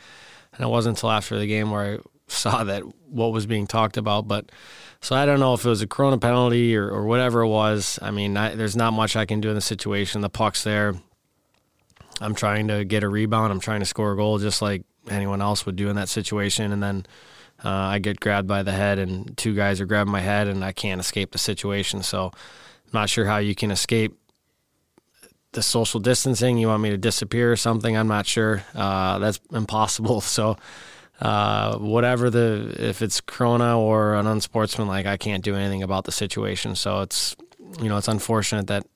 And 0.54 0.62
it 0.66 0.70
wasn't 0.70 0.98
until 0.98 1.12
after 1.12 1.38
the 1.38 1.48
game 1.48 1.72
where 1.72 1.96
I 1.96 2.00
saw 2.28 2.64
that 2.64 2.84
what 3.08 3.32
was 3.32 3.46
being 3.46 3.68
talked 3.68 3.98
about. 3.98 4.28
But 4.28 4.52
so 5.02 5.16
I 5.16 5.26
don't 5.26 5.40
know 5.40 5.54
if 5.54 5.66
it 5.66 5.70
was 5.70 5.82
a 5.82 5.88
Corona 5.88 6.18
penalty 6.18 6.76
or, 6.76 6.90
or 6.90 7.06
whatever 7.06 7.42
it 7.42 7.48
was. 7.48 8.00
I 8.02 8.12
mean, 8.12 8.38
I, 8.38 8.56
there's 8.56 8.76
not 8.76 8.92
much 8.92 9.16
I 9.16 9.26
can 9.26 9.42
do 9.42 9.50
in 9.50 9.56
the 9.56 9.62
situation. 9.62 10.22
The 10.22 10.30
puck's 10.30 10.64
there. 10.64 10.96
I'm 12.22 12.36
trying 12.36 12.68
to 12.68 12.84
get 12.84 13.04
a 13.04 13.10
rebound. 13.10 13.52
I'm 13.52 13.60
trying 13.60 13.80
to 13.80 13.86
score 13.86 14.12
a 14.12 14.16
goal 14.16 14.40
just 14.40 14.62
like 14.62 14.84
anyone 15.10 15.42
else 15.42 15.66
would 15.66 15.76
do 15.76 15.90
in 15.90 15.96
that 15.96 16.10
situation. 16.10 16.72
And 16.72 16.84
then 16.84 17.06
uh, 17.64 17.70
I 17.70 18.00
get 18.00 18.20
grabbed 18.20 18.48
by 18.48 18.64
the 18.64 18.72
head, 18.72 19.00
and 19.00 19.36
two 19.38 19.54
guys 19.54 19.82
are 19.82 19.86
grabbing 19.86 20.12
my 20.12 20.22
head, 20.22 20.48
and 20.48 20.64
I 20.64 20.72
can't 20.72 21.00
escape 21.00 21.32
the 21.32 21.38
situation. 21.38 22.04
So 22.04 22.26
I'm 22.26 22.92
not 22.94 23.10
sure 23.10 23.26
how 23.26 23.38
you 23.38 23.56
can 23.56 23.72
escape 23.72 24.18
the 25.52 25.62
social 25.62 26.00
distancing. 26.00 26.58
You 26.58 26.68
want 26.68 26.84
me 26.84 26.92
to 26.92 26.98
disappear 26.98 27.52
or 27.52 27.56
something? 27.56 27.98
I'm 27.98 28.08
not 28.08 28.26
sure. 28.26 28.64
Uh, 28.74 29.20
that's 29.20 29.40
impossible. 29.52 30.22
So 30.30 30.58
uh, 31.22 31.78
whatever 31.78 32.30
the 32.30 32.76
if 32.80 33.02
it's 33.02 33.20
Corona 33.20 33.78
or 33.78 34.16
an 34.16 34.26
unsportsmanlike, 34.26 35.06
I 35.06 35.18
can't 35.18 35.44
do 35.44 35.56
anything 35.56 35.84
about 35.84 36.06
the 36.06 36.12
situation. 36.12 36.76
So 36.76 37.02
it's 37.02 37.36
you 37.82 37.90
know 37.90 37.98
it's 37.98 38.08
unfortunate 38.08 38.68
that 38.68 38.88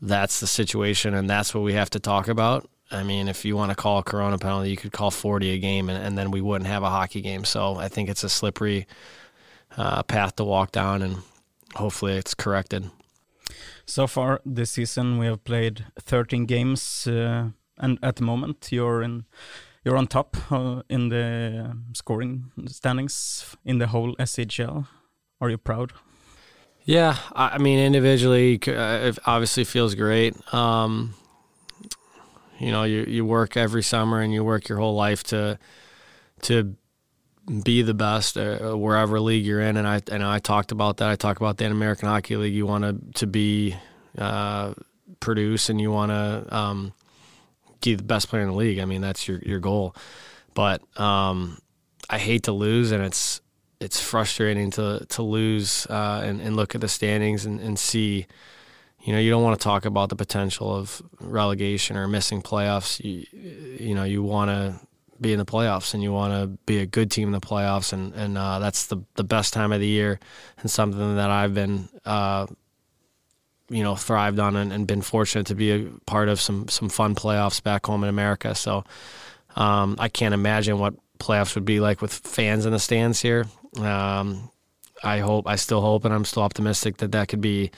that's 0.00 0.40
the 0.40 0.46
situation 0.46 1.14
and 1.14 1.28
that's 1.28 1.54
what 1.54 1.64
we 1.64 1.74
have 1.74 1.90
to 1.90 2.00
talk 2.00 2.28
about. 2.28 2.68
I 2.90 3.02
mean, 3.02 3.28
if 3.28 3.44
you 3.44 3.56
want 3.56 3.70
to 3.70 3.76
call 3.76 3.98
a 3.98 4.02
Corona 4.02 4.38
penalty, 4.38 4.70
you 4.70 4.76
could 4.76 4.92
call 4.92 5.10
40 5.10 5.50
a 5.50 5.58
game, 5.58 5.90
and, 5.90 6.02
and 6.02 6.16
then 6.16 6.30
we 6.30 6.40
wouldn't 6.40 6.68
have 6.68 6.82
a 6.82 6.88
hockey 6.88 7.20
game. 7.20 7.44
So 7.44 7.76
I 7.76 7.88
think 7.88 8.08
it's 8.08 8.24
a 8.24 8.30
slippery 8.30 8.86
uh, 9.76 10.02
path 10.04 10.36
to 10.36 10.44
walk 10.44 10.72
down, 10.72 11.02
and 11.02 11.16
hopefully 11.74 12.16
it's 12.16 12.34
corrected. 12.34 12.90
So 13.84 14.06
far 14.06 14.40
this 14.44 14.70
season, 14.70 15.18
we 15.18 15.26
have 15.26 15.44
played 15.44 15.84
13 16.00 16.46
games, 16.46 17.06
uh, 17.06 17.50
and 17.76 17.98
at 18.02 18.16
the 18.16 18.22
moment, 18.22 18.68
you're 18.70 19.02
in 19.02 19.24
you're 19.84 19.96
on 19.96 20.06
top 20.06 20.36
uh, 20.50 20.82
in 20.88 21.08
the 21.08 21.76
scoring 21.94 22.50
standings 22.66 23.56
in 23.64 23.78
the 23.78 23.86
whole 23.86 24.14
SHL. 24.16 24.86
Are 25.40 25.50
you 25.50 25.58
proud? 25.58 25.92
Yeah, 26.88 27.18
I 27.34 27.58
mean, 27.58 27.80
individually, 27.80 28.58
uh, 28.66 29.08
it 29.08 29.18
obviously 29.26 29.64
feels 29.64 29.94
great. 29.94 30.34
Um, 30.54 31.12
you 32.58 32.72
know, 32.72 32.84
you 32.84 33.04
you 33.06 33.26
work 33.26 33.58
every 33.58 33.82
summer 33.82 34.22
and 34.22 34.32
you 34.32 34.42
work 34.42 34.70
your 34.70 34.78
whole 34.78 34.94
life 34.94 35.22
to 35.24 35.58
to 36.44 36.76
be 37.62 37.82
the 37.82 37.92
best 37.92 38.38
uh, 38.38 38.74
wherever 38.74 39.20
league 39.20 39.44
you're 39.44 39.60
in. 39.60 39.76
And 39.76 39.86
I 39.86 40.00
and 40.10 40.24
I 40.24 40.38
talked 40.38 40.72
about 40.72 40.96
that. 40.96 41.10
I 41.10 41.16
talked 41.16 41.42
about 41.42 41.58
the 41.58 41.66
American 41.66 42.08
Hockey 42.08 42.36
League. 42.36 42.54
You 42.54 42.64
want 42.64 42.84
to 42.84 43.20
to 43.20 43.26
be 43.26 43.76
uh, 44.16 44.72
produce 45.20 45.68
and 45.68 45.78
you 45.78 45.92
want 45.92 46.10
to 46.10 46.56
um, 46.56 46.94
be 47.82 47.96
the 47.96 48.02
best 48.02 48.30
player 48.30 48.44
in 48.44 48.48
the 48.48 48.56
league. 48.56 48.78
I 48.78 48.86
mean, 48.86 49.02
that's 49.02 49.28
your 49.28 49.40
your 49.40 49.60
goal. 49.60 49.94
But 50.54 50.80
um, 50.98 51.58
I 52.08 52.16
hate 52.16 52.44
to 52.44 52.52
lose, 52.52 52.92
and 52.92 53.04
it's 53.04 53.42
it's 53.80 54.00
frustrating 54.00 54.70
to 54.72 55.06
to 55.08 55.22
lose 55.22 55.86
uh, 55.88 56.22
and, 56.24 56.40
and 56.40 56.56
look 56.56 56.74
at 56.74 56.80
the 56.80 56.88
standings 56.88 57.46
and, 57.46 57.60
and 57.60 57.78
see 57.78 58.26
you 59.02 59.12
know, 59.12 59.20
you 59.20 59.30
don't 59.30 59.42
want 59.42 59.58
to 59.58 59.64
talk 59.64 59.84
about 59.84 60.08
the 60.08 60.16
potential 60.16 60.74
of 60.74 61.00
relegation 61.20 61.96
or 61.96 62.08
missing 62.08 62.42
playoffs. 62.42 63.02
You, 63.02 63.24
you 63.86 63.94
know, 63.94 64.04
you 64.04 64.22
want 64.22 64.50
to 64.50 64.74
be 65.20 65.32
in 65.32 65.38
the 65.38 65.44
playoffs 65.44 65.94
and 65.94 66.02
you 66.02 66.12
want 66.12 66.32
to 66.32 66.48
be 66.66 66.78
a 66.78 66.86
good 66.86 67.10
team 67.10 67.28
in 67.28 67.32
the 67.32 67.40
playoffs, 67.40 67.92
and 67.92 68.12
and 68.14 68.36
uh, 68.36 68.58
that's 68.58 68.86
the 68.86 68.98
the 69.14 69.24
best 69.24 69.52
time 69.52 69.72
of 69.72 69.80
the 69.80 69.86
year 69.86 70.18
and 70.60 70.70
something 70.70 71.16
that 71.16 71.30
I've 71.30 71.54
been. 71.54 71.88
Uh, 72.04 72.46
you 73.70 73.82
know, 73.82 73.94
thrived 73.94 74.38
on 74.38 74.56
and, 74.56 74.72
and, 74.72 74.86
been 74.86 75.02
fortunate 75.02 75.48
to 75.48 75.54
be 75.54 75.70
a 75.72 75.90
part 76.06 76.30
of 76.30 76.40
some 76.40 76.68
some 76.68 76.88
fun 76.88 77.14
playoffs 77.14 77.62
back 77.62 77.84
home 77.84 78.02
in 78.02 78.08
America. 78.08 78.54
So 78.54 78.82
um, 79.56 79.96
I 79.98 80.08
can't 80.08 80.32
imagine 80.32 80.78
what 80.78 80.94
playoffs 81.18 81.54
would 81.54 81.66
be 81.66 81.78
like 81.78 82.00
with 82.00 82.14
fans 82.14 82.64
in 82.64 82.72
the 82.72 82.78
stands 82.78 83.20
here. 83.20 83.44
Um, 83.76 84.50
I 85.02 85.20
hope, 85.20 85.46
I 85.46 85.56
still 85.56 85.80
hope, 85.80 86.04
and 86.04 86.14
I'm 86.14 86.24
still 86.24 86.42
optimistic 86.42 86.96
that 86.98 87.12
that 87.12 87.28
could 87.28 87.40
be 87.40 87.70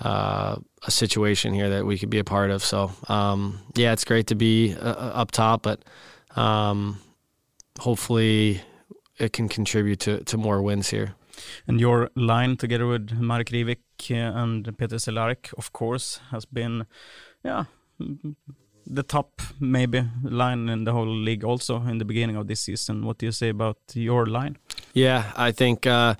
uh, 0.00 0.56
a 0.86 0.90
situation 0.90 1.54
here 1.54 1.70
that 1.70 1.86
we 1.86 1.98
could 1.98 2.10
be 2.10 2.18
a 2.18 2.24
part 2.24 2.50
of. 2.50 2.62
So 2.62 2.92
um, 3.08 3.60
yeah, 3.74 3.92
it's 3.92 4.04
great 4.04 4.26
to 4.28 4.34
be 4.34 4.74
uh, 4.74 4.90
uh, 4.90 5.12
up 5.14 5.30
top, 5.30 5.62
but 5.62 5.82
um, 6.36 6.98
hopefully 7.78 8.60
it 9.18 9.32
can 9.32 9.48
contribute 9.48 10.00
to, 10.00 10.22
to 10.24 10.36
more 10.36 10.62
wins 10.62 10.90
here. 10.90 11.14
And 11.66 11.80
your 11.80 12.10
line 12.14 12.56
together 12.56 12.86
with 12.86 13.12
Marek 13.12 13.48
Hrivik 13.48 13.78
uh, 14.10 14.38
and 14.38 14.64
Peter 14.78 14.96
Cehlarik, 14.96 15.52
of 15.58 15.72
course, 15.72 16.20
has 16.30 16.44
been, 16.44 16.86
yeah, 17.44 17.64
the 18.86 19.02
top 19.02 19.42
maybe 19.58 20.04
line 20.22 20.68
in 20.68 20.84
the 20.84 20.92
whole 20.92 21.08
league 21.08 21.44
also 21.44 21.82
in 21.82 21.98
the 21.98 22.04
beginning 22.04 22.36
of 22.36 22.46
this 22.46 22.60
season. 22.60 23.04
What 23.04 23.18
do 23.18 23.26
you 23.26 23.32
say 23.32 23.48
about 23.48 23.78
your 23.94 24.26
line? 24.26 24.58
Yeah, 24.96 25.30
I 25.36 25.52
think 25.52 25.86
uh, 25.86 26.14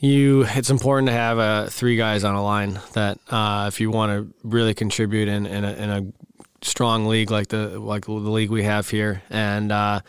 you 0.00 0.44
it's 0.46 0.68
important 0.68 1.06
to 1.08 1.14
have 1.14 1.38
uh, 1.38 1.66
three 1.68 1.96
guys 1.96 2.22
on 2.22 2.34
a 2.34 2.44
line 2.44 2.78
that 2.92 3.18
uh, 3.30 3.64
if 3.68 3.80
you 3.80 3.90
want 3.90 4.12
to 4.12 4.34
really 4.46 4.74
contribute 4.74 5.28
in, 5.28 5.46
in 5.46 5.64
a, 5.64 5.72
in, 5.72 5.90
a, 5.90 6.12
strong 6.60 7.06
league 7.06 7.30
like 7.30 7.48
the 7.48 7.78
like 7.78 8.04
the 8.04 8.12
league 8.12 8.50
we 8.50 8.64
have 8.64 8.90
here. 8.90 9.22
And 9.30 9.72
uh, 9.72 10.00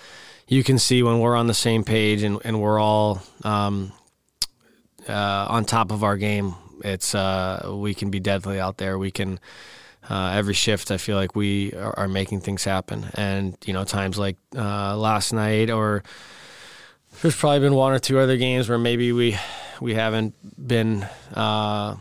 you 0.50 0.66
can 0.66 0.78
see 0.78 1.02
when 1.02 1.22
we're 1.22 1.38
on 1.38 1.48
the 1.48 1.54
same 1.54 1.86
page 1.86 2.24
and, 2.24 2.40
and 2.44 2.60
we're 2.60 2.78
all 2.78 3.22
um, 3.46 3.94
uh, 5.08 5.46
on 5.48 5.64
top 5.64 5.94
of 5.94 6.04
our 6.04 6.18
game 6.18 6.56
it's 6.84 7.16
uh, 7.16 7.72
we 7.74 7.94
can 7.94 8.10
be 8.10 8.20
deadly 8.20 8.60
out 8.60 8.80
there. 8.80 9.00
We 9.00 9.12
can 9.12 9.40
uh, 10.10 10.34
every 10.34 10.56
shift 10.56 10.92
I 10.92 10.98
feel 10.98 11.16
like 11.16 11.38
we 11.38 11.72
are, 11.72 11.98
are, 12.00 12.08
making 12.10 12.42
things 12.42 12.66
happen. 12.66 13.06
And 13.14 13.58
you 13.66 13.72
know 13.72 13.86
times 13.86 14.18
like 14.18 14.36
last 14.52 15.32
night 15.32 15.70
or 15.70 16.04
there's 17.22 17.36
probably 17.36 17.60
been 17.60 17.76
one 17.76 17.94
or 17.94 18.00
two 18.00 18.20
other 18.20 18.38
games 18.38 18.70
where 18.70 18.78
maybe 18.78 19.12
we 19.12 19.38
we 19.82 19.94
haven't 19.94 20.36
been, 20.68 21.08
uh, 21.34 21.96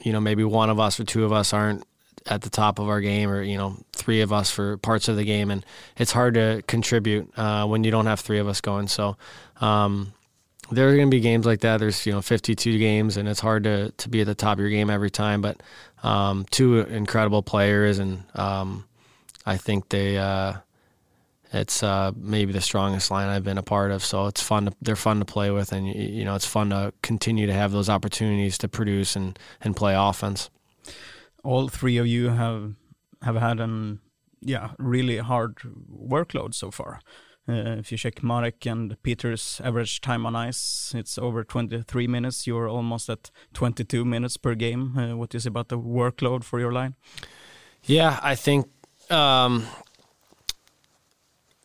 you 0.00 0.12
know, 0.12 0.20
maybe 0.20 0.44
one 0.44 0.70
of 0.70 0.80
us 0.80 0.98
or 0.98 1.04
two 1.04 1.24
of 1.24 1.32
us 1.32 1.52
aren't 1.52 1.84
at 2.26 2.40
the 2.40 2.50
top 2.50 2.78
of 2.78 2.88
our 2.88 3.00
game, 3.00 3.30
or 3.30 3.42
you 3.42 3.56
know, 3.56 3.76
three 3.92 4.22
of 4.22 4.32
us 4.32 4.50
for 4.50 4.76
parts 4.78 5.08
of 5.08 5.16
the 5.16 5.24
game, 5.24 5.50
and 5.50 5.64
it's 5.96 6.12
hard 6.12 6.34
to 6.34 6.62
contribute 6.66 7.30
uh, 7.38 7.66
when 7.66 7.84
you 7.84 7.90
don't 7.90 8.06
have 8.06 8.20
three 8.20 8.38
of 8.38 8.48
us 8.48 8.60
going. 8.60 8.88
So. 8.88 9.16
Um, 9.60 10.12
there 10.70 10.88
are 10.88 10.94
going 10.94 11.08
to 11.08 11.14
be 11.14 11.20
games 11.20 11.44
like 11.44 11.60
that. 11.60 11.76
There's 11.76 12.06
you 12.06 12.12
know 12.12 12.22
52 12.22 12.78
games, 12.78 13.18
and 13.18 13.28
it's 13.28 13.38
hard 13.38 13.64
to 13.64 13.90
to 13.90 14.08
be 14.08 14.22
at 14.22 14.26
the 14.26 14.34
top 14.34 14.54
of 14.54 14.60
your 14.60 14.70
game 14.70 14.88
every 14.88 15.10
time. 15.10 15.42
But 15.42 15.62
um, 16.02 16.46
two 16.50 16.78
incredible 16.78 17.42
players, 17.42 17.98
and 17.98 18.24
um, 18.34 18.84
I 19.44 19.58
think 19.58 19.90
they 19.90 20.16
uh, 20.16 20.54
it's 21.54 21.84
uh, 21.84 22.10
maybe 22.16 22.52
the 22.52 22.60
strongest 22.60 23.12
line 23.12 23.28
I've 23.28 23.44
been 23.44 23.58
a 23.58 23.62
part 23.62 23.92
of. 23.92 24.04
So 24.04 24.26
it's 24.26 24.42
fun. 24.42 24.66
To, 24.66 24.72
they're 24.82 24.96
fun 24.96 25.20
to 25.20 25.24
play 25.24 25.50
with, 25.50 25.72
and 25.72 25.86
you 25.86 26.24
know 26.24 26.34
it's 26.34 26.46
fun 26.46 26.70
to 26.70 26.92
continue 27.02 27.46
to 27.46 27.52
have 27.52 27.70
those 27.70 27.88
opportunities 27.88 28.58
to 28.58 28.68
produce 28.68 29.16
and 29.16 29.38
and 29.60 29.76
play 29.76 29.94
offense. 29.96 30.50
All 31.44 31.68
three 31.68 31.96
of 31.96 32.06
you 32.06 32.30
have 32.30 32.74
have 33.22 33.36
had 33.36 33.60
an 33.60 34.00
yeah 34.40 34.70
really 34.78 35.18
hard 35.18 35.58
workload 35.88 36.54
so 36.54 36.70
far. 36.70 37.00
Uh, 37.46 37.76
if 37.78 37.92
you 37.92 37.98
check 37.98 38.22
Marek 38.22 38.66
and 38.66 38.96
Peter's 39.02 39.60
average 39.62 40.00
time 40.00 40.26
on 40.26 40.34
ice, 40.34 40.92
it's 40.96 41.18
over 41.18 41.44
23 41.44 42.06
minutes. 42.06 42.46
You're 42.46 42.68
almost 42.68 43.10
at 43.10 43.30
22 43.52 44.04
minutes 44.04 44.38
per 44.38 44.54
game. 44.54 44.96
Uh, 44.96 45.14
what 45.14 45.34
is 45.34 45.44
about 45.44 45.68
the 45.68 45.78
workload 45.78 46.42
for 46.42 46.58
your 46.58 46.72
line? 46.72 46.94
Yeah, 47.82 48.18
I 48.22 48.34
think 48.34 48.66
um, 49.10 49.66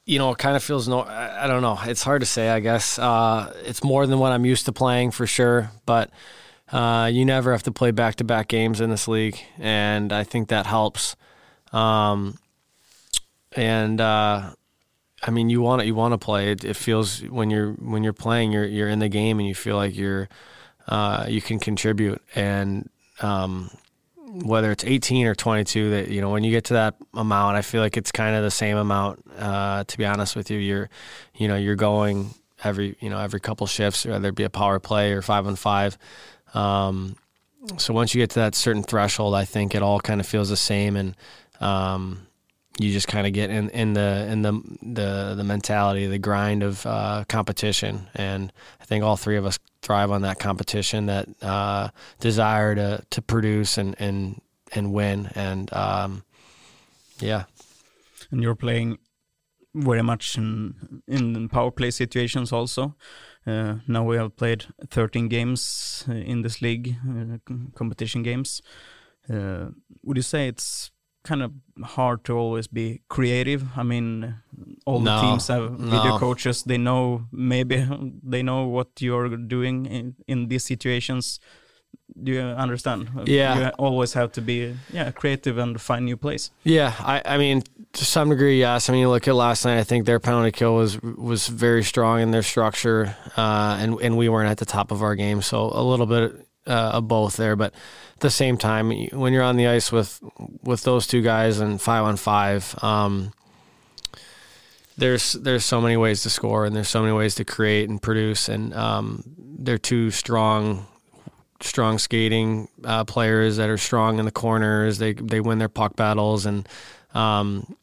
you 0.09 0.17
know, 0.17 0.31
it 0.31 0.39
kind 0.39 0.55
of 0.55 0.63
feels 0.63 0.87
no. 0.87 1.01
I, 1.01 1.45
don't 1.45 1.61
know. 1.61 1.77
It's 1.83 2.01
hard 2.01 2.21
to 2.21 2.25
say. 2.25 2.49
I 2.49 2.61
guess 2.61 2.97
uh, 2.97 3.53
it's 3.63 3.83
more 3.83 4.07
than 4.07 4.17
what 4.17 4.31
I'm 4.31 4.43
used 4.43 4.65
to 4.65 4.71
playing 4.71 5.11
for 5.11 5.27
sure. 5.27 5.69
But 5.85 6.09
uh, 6.71 7.11
you 7.13 7.25
never 7.25 7.51
have 7.51 7.61
to 7.63 7.71
play 7.71 7.91
back 7.91 8.15
to 8.15 8.23
back 8.23 8.47
games 8.47 8.81
in 8.81 8.89
this 8.89 9.07
league, 9.07 9.39
and 9.59 10.11
I 10.11 10.23
think 10.23 10.47
that 10.47 10.65
helps. 10.65 11.15
Um, 11.71 12.39
and 13.55 14.01
uh, 14.01 14.55
I 15.21 15.29
mean, 15.29 15.51
you 15.51 15.61
want 15.61 15.81
to 15.81 15.85
you 15.85 15.93
want 15.93 16.13
to 16.13 16.17
play. 16.17 16.53
It, 16.53 16.65
it, 16.65 16.75
feels 16.75 17.21
when 17.21 17.51
you're 17.51 17.73
when 17.73 18.03
you're 18.03 18.11
playing, 18.11 18.51
you're 18.51 18.65
you're 18.65 18.89
in 18.89 18.97
the 18.97 19.09
game, 19.09 19.37
and 19.37 19.47
you 19.47 19.53
feel 19.53 19.75
like 19.75 19.95
you're 19.95 20.27
uh, 20.87 21.27
you 21.29 21.39
can 21.39 21.59
contribute. 21.59 22.19
And 22.33 22.89
um, 23.21 23.69
whether 24.31 24.71
it's 24.71 24.83
18 24.83 25.25
or 25.25 25.35
22 25.35 25.89
that 25.89 26.07
you 26.09 26.21
know 26.21 26.29
when 26.29 26.43
you 26.43 26.51
get 26.51 26.65
to 26.65 26.73
that 26.73 26.95
amount 27.13 27.57
i 27.57 27.61
feel 27.61 27.81
like 27.81 27.97
it's 27.97 28.11
kind 28.11 28.35
of 28.35 28.43
the 28.43 28.51
same 28.51 28.77
amount 28.77 29.23
uh, 29.37 29.83
to 29.85 29.97
be 29.97 30.05
honest 30.05 30.35
with 30.35 30.51
you. 30.51 30.59
You're 30.59 30.89
you 31.35 31.47
know 31.47 31.55
you're 31.55 31.75
going 31.75 32.31
every 32.63 32.95
you 32.99 33.09
know 33.09 33.19
every 33.19 33.39
couple 33.39 33.65
shifts 33.67 34.05
whether 34.05 34.29
it 34.29 34.35
be 34.35 34.43
a 34.43 34.49
power 34.49 34.79
play 34.79 35.13
or 35.13 35.21
five 35.21 35.47
on 35.47 35.55
five. 35.55 35.97
Um, 36.53 37.15
so 37.77 37.93
once 37.93 38.13
you 38.13 38.21
get 38.21 38.31
to 38.31 38.39
that 38.39 38.55
certain 38.55 38.83
threshold 38.83 39.35
i 39.35 39.45
think 39.45 39.75
it 39.75 39.81
all 39.81 39.99
kind 39.99 40.19
of 40.21 40.25
feels 40.25 40.49
the 40.49 40.57
same 40.57 40.95
and 40.95 41.15
um, 41.59 42.25
you 42.79 42.93
just 42.93 43.09
kind 43.09 43.27
of 43.27 43.33
get 43.33 43.49
in, 43.49 43.69
in 43.69 43.93
the 43.93 44.27
in 44.29 44.41
the 44.41 44.53
the 44.81 45.33
the 45.35 45.43
mentality, 45.43 46.07
the 46.07 46.17
grind 46.17 46.63
of 46.63 46.85
uh, 46.85 47.25
competition, 47.27 48.07
and 48.15 48.53
I 48.79 48.85
think 48.85 49.03
all 49.03 49.17
three 49.17 49.35
of 49.35 49.45
us 49.45 49.59
thrive 49.81 50.11
on 50.11 50.21
that 50.21 50.39
competition, 50.39 51.07
that 51.07 51.27
uh, 51.41 51.89
desire 52.19 52.75
to 52.75 53.03
to 53.09 53.21
produce 53.21 53.77
and 53.77 53.95
and 53.99 54.41
and 54.71 54.93
win, 54.93 55.29
and 55.35 55.71
um, 55.73 56.23
yeah. 57.19 57.43
And 58.31 58.41
you're 58.41 58.55
playing 58.55 58.99
very 59.73 60.03
much 60.03 60.37
in 60.37 61.01
in 61.07 61.49
power 61.49 61.71
play 61.71 61.91
situations 61.91 62.53
also. 62.53 62.95
Uh, 63.45 63.75
now 63.87 64.03
we 64.03 64.15
have 64.17 64.35
played 64.35 64.65
13 64.89 65.27
games 65.27 66.05
uh, 66.07 66.13
in 66.13 66.43
this 66.43 66.61
league, 66.61 66.95
uh, 67.09 67.37
competition 67.73 68.21
games. 68.21 68.61
Uh, 69.29 69.69
would 70.03 70.17
you 70.17 70.23
say 70.23 70.47
it's 70.47 70.91
kind 71.23 71.41
of 71.43 71.51
hard 71.83 72.23
to 72.25 72.33
always 72.37 72.67
be 72.67 73.01
creative? 73.09 73.63
I 73.77 73.83
mean, 73.83 74.35
all 74.85 74.99
No, 74.99 75.15
the 75.15 75.21
teams 75.21 75.47
have 75.47 75.71
video 75.71 76.09
no. 76.11 76.17
coaches. 76.19 76.63
They 76.63 76.77
know 76.77 77.27
maybe 77.31 77.87
they 78.23 78.43
know 78.43 78.65
what 78.65 78.87
you're 78.99 79.29
doing 79.37 79.85
in, 79.85 80.15
in 80.27 80.47
these 80.47 80.65
situations. 80.65 81.39
Do 82.21 82.31
you 82.31 82.41
understand? 82.41 83.09
Yeah. 83.25 83.57
You 83.59 83.65
always 83.77 84.13
have 84.13 84.31
to 84.33 84.41
be 84.41 84.75
yeah 84.91 85.11
creative 85.11 85.57
and 85.57 85.79
find 85.79 86.05
new 86.05 86.17
plays. 86.17 86.51
Yeah, 86.63 86.93
I, 86.99 87.21
I 87.25 87.37
mean, 87.37 87.61
to 87.93 88.05
some 88.05 88.29
degree, 88.29 88.59
yes. 88.59 88.89
I 88.89 88.93
mean, 88.93 89.01
you 89.01 89.09
look 89.09 89.27
at 89.27 89.35
last 89.35 89.63
night. 89.65 89.79
I 89.79 89.83
think 89.83 90.05
their 90.05 90.19
penalty 90.19 90.51
kill 90.51 90.75
was 90.75 90.99
was 91.01 91.47
very 91.47 91.83
strong 91.83 92.21
in 92.21 92.31
their 92.31 92.43
structure, 92.43 93.15
uh, 93.37 93.77
and 93.79 93.99
and 94.01 94.17
we 94.17 94.27
weren't 94.27 94.49
at 94.49 94.57
the 94.57 94.65
top 94.65 94.91
of 94.91 95.01
our 95.03 95.15
game, 95.15 95.41
so 95.41 95.69
a 95.73 95.83
little 95.83 96.07
bit 96.07 96.47
uh, 96.65 97.01
both 97.01 97.37
there. 97.37 97.55
But 97.55 97.73
at 98.15 98.19
the 98.19 98.29
same 98.29 98.57
time, 98.57 98.91
when 99.11 99.33
you're 99.33 99.43
on 99.43 99.57
the 99.57 99.67
ice 99.67 99.91
with 99.91 100.21
with 100.63 100.83
those 100.83 101.07
two 101.07 101.21
guys 101.21 101.59
and 101.59 101.81
five 101.81 102.03
on 102.03 102.17
five, 102.17 102.75
um, 102.83 103.33
there's 104.97 105.33
there's 105.33 105.65
so 105.65 105.81
many 105.81 105.97
ways 105.97 106.23
to 106.23 106.29
score, 106.29 106.65
and 106.65 106.75
there's 106.75 106.89
so 106.89 107.01
many 107.01 107.13
ways 107.13 107.35
to 107.35 107.45
create 107.45 107.89
and 107.89 108.01
produce, 108.01 108.49
and 108.49 108.73
um, 108.73 109.23
they're 109.37 109.77
two 109.77 110.11
strong 110.11 110.85
strong 111.61 111.99
skating 111.99 112.69
uh, 112.85 113.03
players 113.03 113.57
that 113.57 113.69
are 113.69 113.77
strong 113.77 114.19
in 114.19 114.25
the 114.25 114.31
corners. 114.31 114.97
They 114.97 115.13
they 115.13 115.39
win 115.39 115.59
their 115.59 115.69
puck 115.69 115.95
battles, 115.95 116.45
and 116.45 116.67
um, 117.13 117.75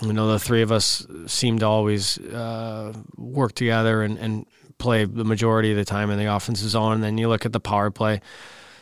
you 0.00 0.12
know 0.12 0.28
the 0.28 0.38
three 0.38 0.62
of 0.62 0.72
us 0.72 1.06
seem 1.26 1.58
to 1.60 1.66
always 1.66 2.18
uh, 2.18 2.92
work 3.16 3.52
together 3.52 4.02
and, 4.02 4.18
and 4.18 4.46
play 4.82 5.04
the 5.04 5.24
majority 5.24 5.70
of 5.70 5.76
the 5.76 5.84
time 5.84 6.10
in 6.10 6.18
the 6.18 6.34
offensive 6.34 6.68
zone. 6.68 6.92
And 6.94 7.02
then 7.02 7.16
you 7.16 7.28
look 7.28 7.46
at 7.46 7.52
the 7.52 7.60
power 7.60 7.90
play. 7.90 8.20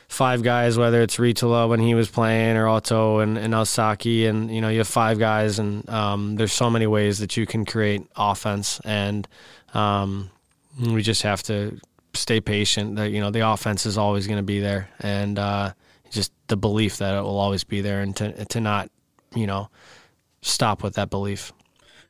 Five 0.09 0.43
guys, 0.43 0.77
whether 0.77 1.03
it's 1.03 1.19
Ritola 1.19 1.69
when 1.69 1.79
he 1.79 1.95
was 1.95 2.09
playing, 2.11 2.57
or 2.57 2.67
Otto 2.67 3.21
and, 3.21 3.39
and 3.39 3.55
Alsaki, 3.55 4.29
and 4.29 4.53
you 4.53 4.61
know 4.61 4.69
you 4.69 4.79
have 4.79 4.89
five 4.89 5.21
guys, 5.21 5.61
and 5.61 5.89
um, 5.89 6.35
there's 6.35 6.53
so 6.53 6.69
many 6.69 6.89
ways 6.89 7.21
that 7.21 7.37
you 7.37 7.47
can 7.47 7.65
create 7.65 8.03
offense, 8.17 8.81
and 8.85 9.29
um, 9.73 10.29
we 10.81 11.01
just 11.01 11.23
have 11.23 11.45
to 11.45 11.79
stay 12.15 12.41
patient. 12.41 12.97
That 12.97 13.11
you 13.11 13.21
know 13.21 13.31
the 13.31 13.49
offense 13.49 13.87
is 13.87 13.97
always 13.97 14.27
going 14.27 14.39
to 14.41 14.43
be 14.43 14.59
there, 14.59 14.89
and 14.99 15.39
uh, 15.39 15.75
just 16.11 16.33
the 16.49 16.57
belief 16.57 16.97
that 16.97 17.17
it 17.17 17.23
will 17.23 17.39
always 17.39 17.63
be 17.63 17.81
there, 17.81 18.01
and 18.01 18.17
to 18.17 18.45
to 18.47 18.61
not, 18.61 18.91
you 19.37 19.47
know, 19.47 19.71
stop 20.43 20.83
with 20.83 20.95
that 20.95 21.09
belief. 21.09 21.53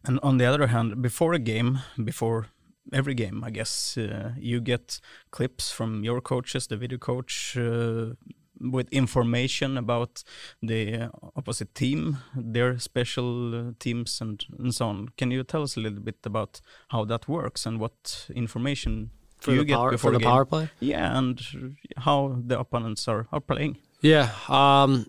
And 0.04 0.18
on 0.22 0.38
the 0.38 0.46
other 0.46 0.68
hand, 0.68 1.02
before 1.02 1.34
a 1.34 1.38
game, 1.38 1.80
before 2.02 2.46
every 2.92 3.14
game, 3.14 3.42
I 3.44 3.50
guess 3.50 3.96
uh, 3.96 4.32
you 4.38 4.60
get 4.60 5.00
clips 5.30 5.70
from 5.70 6.04
your 6.04 6.20
coaches, 6.20 6.66
the 6.66 6.76
video 6.76 6.98
coach, 6.98 7.56
uh, 7.56 8.14
with 8.60 8.92
information 8.92 9.78
about 9.78 10.22
the 10.62 11.10
opposite 11.34 11.74
team, 11.74 12.18
their 12.36 12.78
special 12.78 13.54
uh, 13.54 13.72
teams, 13.78 14.20
and, 14.20 14.44
and 14.58 14.74
so 14.74 14.88
on. 14.88 15.08
Can 15.16 15.30
you 15.30 15.42
tell 15.44 15.62
us 15.62 15.76
a 15.76 15.80
little 15.80 16.00
bit 16.00 16.18
about 16.24 16.60
how 16.88 17.04
that 17.06 17.26
works 17.28 17.66
and 17.66 17.80
what 17.80 18.28
information 18.34 19.10
For 19.38 19.52
you 19.52 19.60
the 19.60 19.64
get 19.64 19.76
power, 19.76 19.90
before 19.92 20.12
for 20.12 20.18
the 20.18 20.24
power 20.24 20.44
play. 20.44 20.68
Yeah, 20.80 21.16
and 21.18 21.76
how 21.96 22.36
the 22.44 22.58
opponents 22.58 23.08
are, 23.08 23.26
are 23.32 23.40
playing. 23.40 23.78
Yeah. 24.02 24.30
Um, 24.48 25.06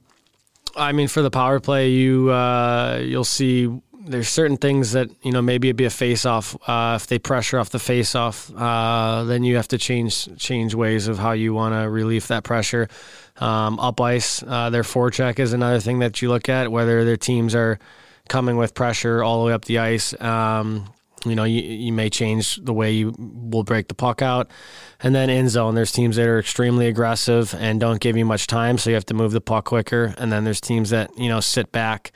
I 0.75 0.93
mean, 0.93 1.09
for 1.09 1.21
the 1.21 1.31
power 1.31 1.59
play, 1.59 1.89
you 1.89 2.31
uh, 2.31 3.01
you'll 3.03 3.25
see 3.25 3.67
there's 4.05 4.29
certain 4.29 4.57
things 4.57 4.93
that 4.93 5.09
you 5.21 5.31
know 5.31 5.41
maybe 5.41 5.69
it'd 5.69 5.77
be 5.77 5.85
a 5.85 5.89
face 5.89 6.25
off. 6.25 6.55
Uh, 6.67 6.97
if 6.99 7.07
they 7.07 7.19
pressure 7.19 7.59
off 7.59 7.69
the 7.69 7.79
face 7.79 8.15
off, 8.15 8.51
uh, 8.55 9.23
then 9.23 9.43
you 9.43 9.55
have 9.55 9.67
to 9.69 9.77
change 9.77 10.37
change 10.37 10.75
ways 10.75 11.07
of 11.07 11.19
how 11.19 11.31
you 11.31 11.53
want 11.53 11.73
to 11.75 11.89
relieve 11.89 12.27
that 12.27 12.43
pressure. 12.43 12.87
Um, 13.37 13.79
up 13.79 13.99
ice, 14.01 14.43
uh, 14.45 14.69
their 14.69 14.83
forecheck 14.83 15.39
is 15.39 15.53
another 15.53 15.79
thing 15.79 15.99
that 15.99 16.21
you 16.21 16.29
look 16.29 16.49
at. 16.49 16.71
Whether 16.71 17.05
their 17.05 17.17
teams 17.17 17.55
are 17.55 17.79
coming 18.27 18.57
with 18.57 18.73
pressure 18.73 19.23
all 19.23 19.41
the 19.41 19.47
way 19.47 19.53
up 19.53 19.65
the 19.65 19.79
ice. 19.79 20.19
Um, 20.21 20.85
you 21.25 21.35
know, 21.35 21.43
you, 21.43 21.61
you 21.61 21.93
may 21.93 22.09
change 22.09 22.55
the 22.57 22.73
way 22.73 22.91
you 22.91 23.13
will 23.17 23.63
break 23.63 23.87
the 23.87 23.93
puck 23.93 24.21
out. 24.21 24.49
And 25.01 25.13
then 25.13 25.29
in 25.29 25.49
zone, 25.49 25.75
there's 25.75 25.91
teams 25.91 26.15
that 26.15 26.27
are 26.27 26.39
extremely 26.39 26.87
aggressive 26.87 27.53
and 27.55 27.79
don't 27.79 27.99
give 27.99 28.17
you 28.17 28.25
much 28.25 28.47
time, 28.47 28.77
so 28.77 28.89
you 28.89 28.95
have 28.95 29.05
to 29.07 29.13
move 29.13 29.31
the 29.31 29.41
puck 29.41 29.65
quicker. 29.65 30.15
And 30.17 30.31
then 30.31 30.43
there's 30.43 30.61
teams 30.61 30.89
that, 30.89 31.15
you 31.17 31.29
know, 31.29 31.39
sit 31.39 31.71
back. 31.71 32.11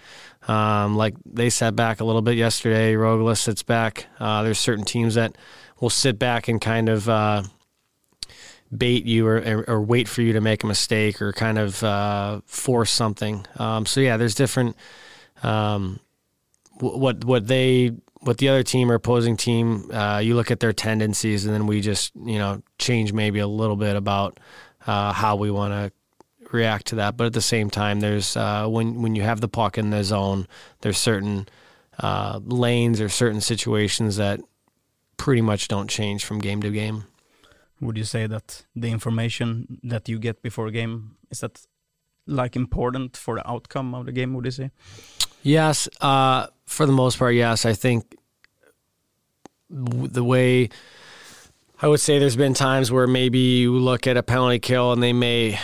Um, 0.48 0.96
like 0.96 1.16
they 1.26 1.50
sat 1.50 1.76
back 1.76 2.00
a 2.00 2.06
little 2.06 2.22
bit 2.22 2.38
yesterday. 2.38 2.94
Rogala 2.94 3.38
sits 3.38 3.64
back. 3.64 4.08
Uh, 4.20 4.44
there's 4.44 4.60
certain 4.60 4.86
teams 4.86 5.16
that 5.16 5.38
will 5.80 5.90
sit 5.90 6.20
back 6.20 6.48
and 6.48 6.62
kind 6.62 6.88
of 6.88 7.10
uh, 7.10 7.44
bait 8.76 9.06
you 9.06 9.28
or, 9.28 9.66
or, 9.68 9.82
wait 9.82 10.08
for 10.08 10.22
you 10.22 10.34
to 10.34 10.42
make 10.42 10.64
a 10.64 10.68
mistake 10.68 11.22
or 11.22 11.32
kind 11.34 11.58
of 11.58 11.84
uh, 11.84 12.42
force 12.46 12.92
something. 12.92 13.46
Um, 13.58 13.86
so 13.86 14.02
yeah, 14.02 14.18
there's 14.18 14.36
different 14.36 14.76
um, 15.44 16.00
wh- 16.80 16.98
what 16.98 17.24
what 17.24 17.48
they 17.48 17.92
what 18.22 18.38
the 18.38 18.50
other 18.50 18.64
team 18.64 18.92
or 18.92 18.96
opposing 18.96 19.38
team. 19.38 19.92
Uh, 19.92 20.20
you 20.20 20.36
look 20.36 20.52
at 20.52 20.60
their 20.60 20.74
tendencies, 20.74 21.46
and 21.46 21.54
then 21.54 21.68
we 21.68 21.82
just 21.82 22.12
you 22.16 22.38
know 22.38 22.62
change 22.78 23.14
maybe 23.14 23.40
a 23.40 23.48
little 23.48 23.76
bit 23.76 23.96
about 23.96 24.40
uh, 24.88 25.12
how 25.12 25.36
we 25.36 25.52
want 25.52 25.74
to 25.74 25.92
react 26.56 26.88
to 26.88 26.96
that. 26.96 27.18
But 27.18 27.28
at 27.28 27.34
the 27.34 27.42
same 27.42 27.70
time, 27.70 28.00
there's 28.00 28.36
uh, 28.38 28.68
when 28.68 29.02
when 29.02 29.16
you 29.16 29.24
have 29.24 29.42
the 29.42 29.48
puck 29.48 29.78
in 29.78 29.90
the 29.90 30.04
zone, 30.04 30.48
there's 30.82 30.98
certain 30.98 31.48
uh, 32.00 32.40
lanes 32.44 33.00
or 33.02 33.10
certain 33.10 33.42
situations 33.42 34.18
that 34.18 34.40
pretty 35.18 35.42
much 35.42 35.68
don't 35.68 35.90
change 35.90 36.26
from 36.26 36.40
game 36.40 36.62
to 36.62 36.72
game. 36.72 37.06
Would 37.82 37.98
you 37.98 38.04
say 38.04 38.28
that 38.28 38.66
the 38.76 38.90
information 38.90 39.80
that 39.84 40.08
you 40.10 40.20
get 40.20 40.42
before 40.42 40.68
a 40.68 40.72
game 40.72 41.18
is 41.30 41.42
that 41.42 41.66
like 42.26 42.56
important 42.56 43.18
for 43.18 43.36
the 43.36 43.50
outcome 43.50 43.94
of 43.94 44.06
the 44.06 44.12
game? 44.12 44.34
Would 44.34 44.46
you 44.46 44.52
say? 44.52 44.72
Yes, 45.44 45.88
uh, 46.02 46.48
for 46.66 46.86
the 46.86 46.92
most 46.92 47.20
part, 47.20 47.36
yes. 47.36 47.66
I 47.66 47.74
think 47.74 48.16
the 49.70 50.24
way 50.24 50.70
I 51.82 51.88
would 51.88 52.00
say 52.00 52.20
there's 52.20 52.38
been 52.38 52.54
times 52.54 52.92
where 52.92 53.08
maybe 53.08 53.40
you 53.40 53.78
look 53.78 54.08
at 54.08 54.18
a 54.18 54.24
penalty 54.24 54.60
kill 54.60 54.94
and 54.94 55.04
they 55.04 55.14
may 55.14 55.60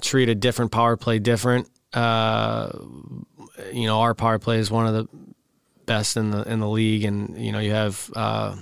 treat 0.00 0.28
a 0.28 0.34
different 0.34 0.72
power 0.72 0.96
play 0.96 1.18
different. 1.18 1.68
Uh, 1.92 2.70
you 3.72 3.86
know, 3.86 4.00
our 4.00 4.14
power 4.14 4.38
play 4.38 4.58
is 4.58 4.70
one 4.70 4.86
of 4.86 4.94
the 4.94 5.08
best 5.86 6.16
in 6.16 6.30
the 6.30 6.42
in 6.42 6.60
the 6.60 6.68
league, 6.68 7.04
and 7.04 7.36
you 7.38 7.52
know, 7.52 7.58
you 7.58 7.72
have 7.72 8.10
uh, 8.14 8.56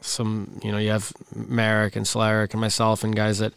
some, 0.00 0.60
you 0.62 0.70
know, 0.70 0.78
you 0.78 0.90
have 0.90 1.12
Marek 1.34 1.96
and 1.96 2.06
Cehlarik 2.06 2.52
and 2.52 2.60
myself 2.60 3.04
and 3.04 3.14
guys 3.14 3.38
that 3.38 3.52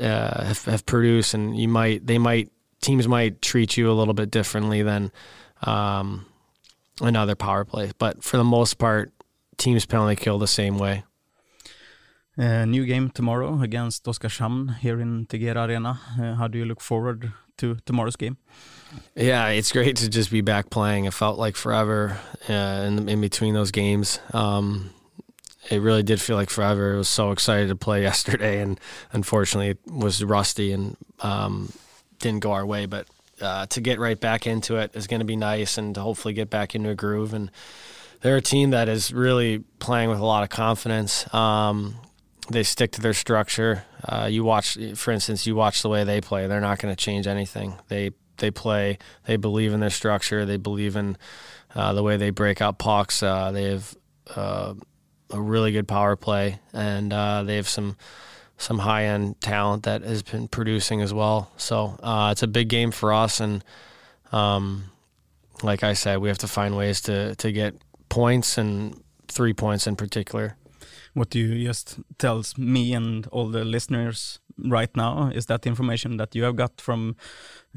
uh, 0.00 0.44
have, 0.44 0.64
have 0.64 0.86
produced, 0.86 1.34
and 1.34 1.58
you 1.58 1.68
might 1.68 2.06
they 2.06 2.18
might 2.18 2.50
teams 2.80 3.08
might 3.08 3.40
treat 3.42 3.76
you 3.76 3.90
a 3.90 3.94
little 3.94 4.14
bit 4.14 4.30
differently 4.30 4.82
than 4.82 5.10
um, 5.62 6.26
another 7.00 7.34
power 7.34 7.64
play, 7.64 7.92
but 7.98 8.22
for 8.22 8.36
the 8.36 8.44
most 8.44 8.74
part, 8.74 9.12
teams 9.56 9.86
penalty 9.86 10.16
kill 10.16 10.38
the 10.38 10.46
same 10.46 10.78
way. 10.78 11.04
Uh, 12.38 12.64
new 12.64 12.86
game 12.86 13.10
tomorrow 13.10 13.60
against 13.62 14.04
Oskarshamn 14.04 14.76
here 14.78 15.00
in 15.00 15.26
Tegera 15.26 15.66
Arena. 15.68 15.98
Uh, 16.20 16.34
how 16.36 16.46
do 16.46 16.56
you 16.56 16.64
look 16.64 16.80
forward 16.80 17.32
to 17.56 17.76
tomorrow's 17.84 18.14
game? 18.14 18.36
Yeah, 19.16 19.48
it's 19.48 19.72
great 19.72 19.96
to 19.96 20.08
just 20.08 20.30
be 20.30 20.40
back 20.40 20.70
playing. 20.70 21.06
It 21.06 21.14
felt 21.14 21.36
like 21.36 21.56
forever 21.56 22.16
uh, 22.48 22.84
in 22.86 23.08
in 23.08 23.20
between 23.20 23.54
those 23.54 23.72
games. 23.72 24.20
Um, 24.32 24.90
it 25.68 25.82
really 25.82 26.04
did 26.04 26.20
feel 26.20 26.36
like 26.36 26.48
forever. 26.48 26.94
I 26.94 26.98
was 26.98 27.08
so 27.08 27.32
excited 27.32 27.68
to 27.68 27.76
play 27.76 28.02
yesterday, 28.10 28.60
and 28.60 28.78
unfortunately, 29.12 29.70
it 29.70 29.80
was 29.86 30.22
rusty 30.22 30.72
and 30.72 30.96
um, 31.20 31.72
didn't 32.20 32.40
go 32.40 32.52
our 32.52 32.64
way. 32.64 32.86
But 32.86 33.08
uh, 33.40 33.66
to 33.66 33.80
get 33.80 33.98
right 33.98 34.18
back 34.18 34.46
into 34.46 34.76
it 34.76 34.94
is 34.94 35.08
going 35.08 35.20
to 35.20 35.26
be 35.26 35.36
nice, 35.36 35.76
and 35.76 35.92
to 35.96 36.00
hopefully 36.00 36.34
get 36.34 36.50
back 36.50 36.76
into 36.76 36.88
a 36.88 36.94
groove. 36.94 37.34
And 37.34 37.50
they're 38.20 38.36
a 38.36 38.42
team 38.42 38.70
that 38.70 38.88
is 38.88 39.12
really 39.12 39.58
playing 39.80 40.08
with 40.08 40.20
a 40.20 40.24
lot 40.24 40.44
of 40.44 40.50
confidence. 40.50 41.32
Um, 41.34 41.96
they 42.50 42.62
stick 42.62 42.92
to 42.92 43.00
their 43.00 43.14
structure. 43.14 43.84
Uh, 44.04 44.28
you 44.30 44.44
watch, 44.44 44.78
for 44.94 45.10
instance, 45.12 45.46
you 45.46 45.54
watch 45.54 45.82
the 45.82 45.88
way 45.88 46.04
they 46.04 46.20
play. 46.20 46.46
They're 46.46 46.60
not 46.60 46.78
going 46.78 46.94
to 46.94 47.04
change 47.04 47.26
anything. 47.26 47.74
They 47.88 48.12
they 48.38 48.50
play. 48.50 48.98
They 49.26 49.36
believe 49.36 49.72
in 49.72 49.80
their 49.80 49.90
structure. 49.90 50.44
They 50.46 50.56
believe 50.56 50.96
in 50.96 51.16
uh, 51.74 51.92
the 51.92 52.02
way 52.02 52.16
they 52.16 52.30
break 52.30 52.60
out 52.60 52.78
pucks. 52.78 53.22
Uh, 53.22 53.50
they 53.52 53.64
have 53.64 53.96
uh, 54.34 54.74
a 55.30 55.40
really 55.40 55.72
good 55.72 55.88
power 55.88 56.16
play, 56.16 56.60
and 56.72 57.12
uh, 57.12 57.42
they 57.42 57.56
have 57.56 57.68
some 57.68 57.96
some 58.56 58.78
high 58.78 59.04
end 59.04 59.40
talent 59.40 59.84
that 59.84 60.02
has 60.02 60.22
been 60.22 60.48
producing 60.48 61.00
as 61.00 61.14
well. 61.14 61.50
So 61.56 61.96
uh, 62.02 62.30
it's 62.32 62.42
a 62.42 62.48
big 62.48 62.68
game 62.68 62.90
for 62.90 63.12
us, 63.12 63.40
and 63.40 63.64
um, 64.32 64.84
like 65.62 65.82
I 65.82 65.92
said, 65.92 66.18
we 66.18 66.28
have 66.28 66.38
to 66.38 66.48
find 66.48 66.76
ways 66.76 67.00
to 67.02 67.34
to 67.36 67.52
get 67.52 67.74
points 68.08 68.58
and 68.58 69.02
three 69.28 69.52
points 69.52 69.86
in 69.86 69.96
particular. 69.96 70.56
What 71.18 71.34
you 71.34 71.64
just 71.66 71.98
tells 72.18 72.56
me 72.56 72.94
and 72.94 73.26
all 73.32 73.48
the 73.48 73.64
listeners 73.64 74.38
right 74.56 74.94
now? 74.96 75.30
Is 75.34 75.46
that 75.46 75.66
information 75.66 76.16
that 76.16 76.34
you 76.34 76.44
have 76.44 76.54
got 76.54 76.80
from 76.80 77.16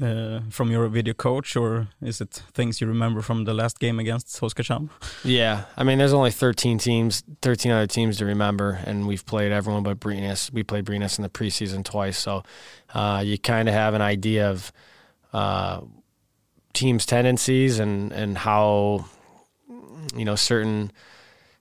uh, 0.00 0.40
from 0.50 0.70
your 0.70 0.88
video 0.88 1.14
coach, 1.14 1.56
or 1.56 1.88
is 2.00 2.20
it 2.20 2.42
things 2.54 2.80
you 2.80 2.86
remember 2.86 3.20
from 3.20 3.44
the 3.44 3.54
last 3.54 3.78
game 3.78 3.98
against 3.98 4.40
Oskarshamn? 4.40 4.90
Yeah, 5.24 5.64
I 5.76 5.84
mean, 5.84 5.98
there's 5.98 6.12
only 6.12 6.30
13 6.30 6.78
teams, 6.78 7.24
13 7.42 7.72
other 7.72 7.86
teams 7.86 8.18
to 8.18 8.24
remember, 8.24 8.80
and 8.86 9.06
we've 9.06 9.24
played 9.26 9.52
everyone 9.52 9.82
but 9.82 9.98
Brynäs. 10.00 10.52
We 10.52 10.62
played 10.62 10.84
Brynäs 10.84 11.18
in 11.18 11.22
the 11.22 11.28
preseason 11.28 11.84
twice, 11.84 12.18
so 12.18 12.42
uh, 12.94 13.22
you 13.24 13.38
kind 13.38 13.68
of 13.68 13.74
have 13.74 13.94
an 13.94 14.02
idea 14.02 14.50
of 14.50 14.72
uh, 15.32 15.80
teams' 16.72 17.06
tendencies 17.06 17.78
and 17.78 18.12
and 18.12 18.38
how 18.38 19.06
you 20.16 20.24
know 20.24 20.36
certain 20.36 20.92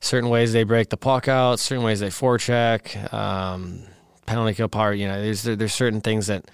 certain 0.02 0.30
ways 0.30 0.52
they 0.52 0.64
break 0.64 0.90
the 0.90 0.98
puck 0.98 1.28
out, 1.28 1.60
certain 1.60 1.84
ways 1.84 2.02
they 2.02 2.10
forecheck, 2.10 3.14
um, 3.14 3.84
penalty 4.26 4.54
kill 4.54 4.68
power. 4.68 4.94
You 4.94 5.08
know, 5.08 5.22
there's 5.22 5.44
there's 5.44 5.74
certain 5.74 6.02
things 6.02 6.28
that 6.28 6.46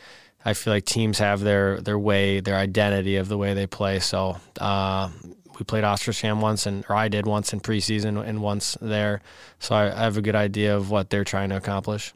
I 0.45 0.53
feel 0.53 0.73
like 0.73 0.85
teams 0.85 1.17
have 1.19 1.39
their 1.39 1.81
their 1.81 1.97
way, 1.97 2.39
their 2.39 2.57
identity 2.57 3.15
of 3.15 3.27
the 3.27 3.37
way 3.37 3.53
they 3.53 3.65
play. 3.65 3.99
So 3.99 4.37
uh, 4.59 5.09
we 5.57 5.63
played 5.65 5.83
Oskarshamn 5.83 6.39
once, 6.39 6.65
and 6.65 6.85
or 6.89 6.95
I 6.95 7.07
did 7.07 7.25
once 7.25 7.53
in 7.53 7.59
preseason 7.59 8.23
and 8.23 8.41
once 8.41 8.77
there. 8.81 9.21
So 9.59 9.73
I, 9.75 9.85
I 9.91 10.03
have 10.03 10.17
a 10.17 10.21
good 10.21 10.35
idea 10.35 10.75
of 10.75 10.91
what 10.91 11.09
they're 11.09 11.23
trying 11.23 11.49
to 11.49 11.57
accomplish. 11.57 12.13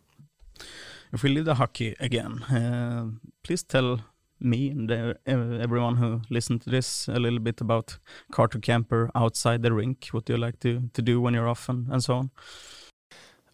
If 1.13 1.23
we 1.23 1.29
leave 1.29 1.45
the 1.45 1.55
hockey 1.55 1.95
again, 1.99 2.43
uh, 2.43 3.07
please 3.43 3.63
tell 3.63 3.99
me 4.41 4.69
and 4.69 4.91
uh, 4.91 5.13
everyone 5.25 5.97
who 5.97 6.21
listened 6.29 6.61
to 6.61 6.69
this 6.69 7.07
a 7.07 7.19
little 7.19 7.39
bit 7.39 7.61
about 7.61 7.97
Carter 8.31 8.59
Camper 8.59 9.09
outside 9.15 9.61
the 9.61 9.73
rink. 9.73 10.07
What 10.11 10.25
do 10.25 10.33
you 10.33 10.39
like 10.39 10.59
to, 10.61 10.89
to 10.93 11.01
do 11.01 11.21
when 11.21 11.33
you're 11.33 11.47
off 11.47 11.69
and, 11.69 11.87
and 11.89 12.03
so 12.03 12.15
on? 12.15 12.31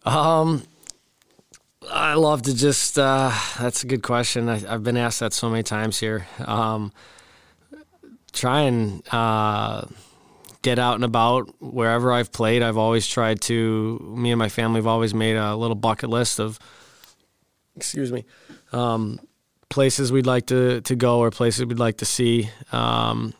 Um, 0.04 0.62
I 1.90 2.14
love 2.14 2.42
to 2.42 2.54
just, 2.54 2.98
uh, 2.98 3.32
that's 3.58 3.84
a 3.84 3.86
good 3.86 4.02
question. 4.02 4.48
I, 4.48 4.58
have 4.58 4.82
been 4.82 4.96
asked 4.96 5.20
that 5.20 5.32
so 5.32 5.48
many 5.48 5.62
times 5.62 5.98
here. 5.98 6.26
Um, 6.44 6.92
try 8.32 8.62
and 8.62 9.02
uh, 9.12 9.84
get 10.62 10.78
out 10.78 10.94
and 10.94 11.04
about 11.04 11.50
wherever 11.60 12.12
I've 12.12 12.32
played. 12.32 12.62
I've 12.62 12.76
always 12.76 13.06
tried 13.06 13.40
to, 13.42 14.14
me 14.16 14.30
and 14.30 14.38
my 14.38 14.48
family 14.48 14.78
have 14.78 14.86
always 14.86 15.14
made 15.14 15.36
a 15.36 15.54
little 15.56 15.76
bucket 15.76 16.10
list 16.10 16.40
of, 16.40 16.58
excuse 17.76 18.12
me, 18.12 18.24
um, 18.72 19.20
places 19.68 20.10
we'd 20.10 20.26
like 20.26 20.46
to, 20.46 20.80
to 20.82 20.96
go 20.96 21.20
or 21.20 21.30
places 21.30 21.64
we'd 21.66 21.78
like 21.78 21.98
to 21.98 22.04
see. 22.04 22.50
Um, 22.72 23.34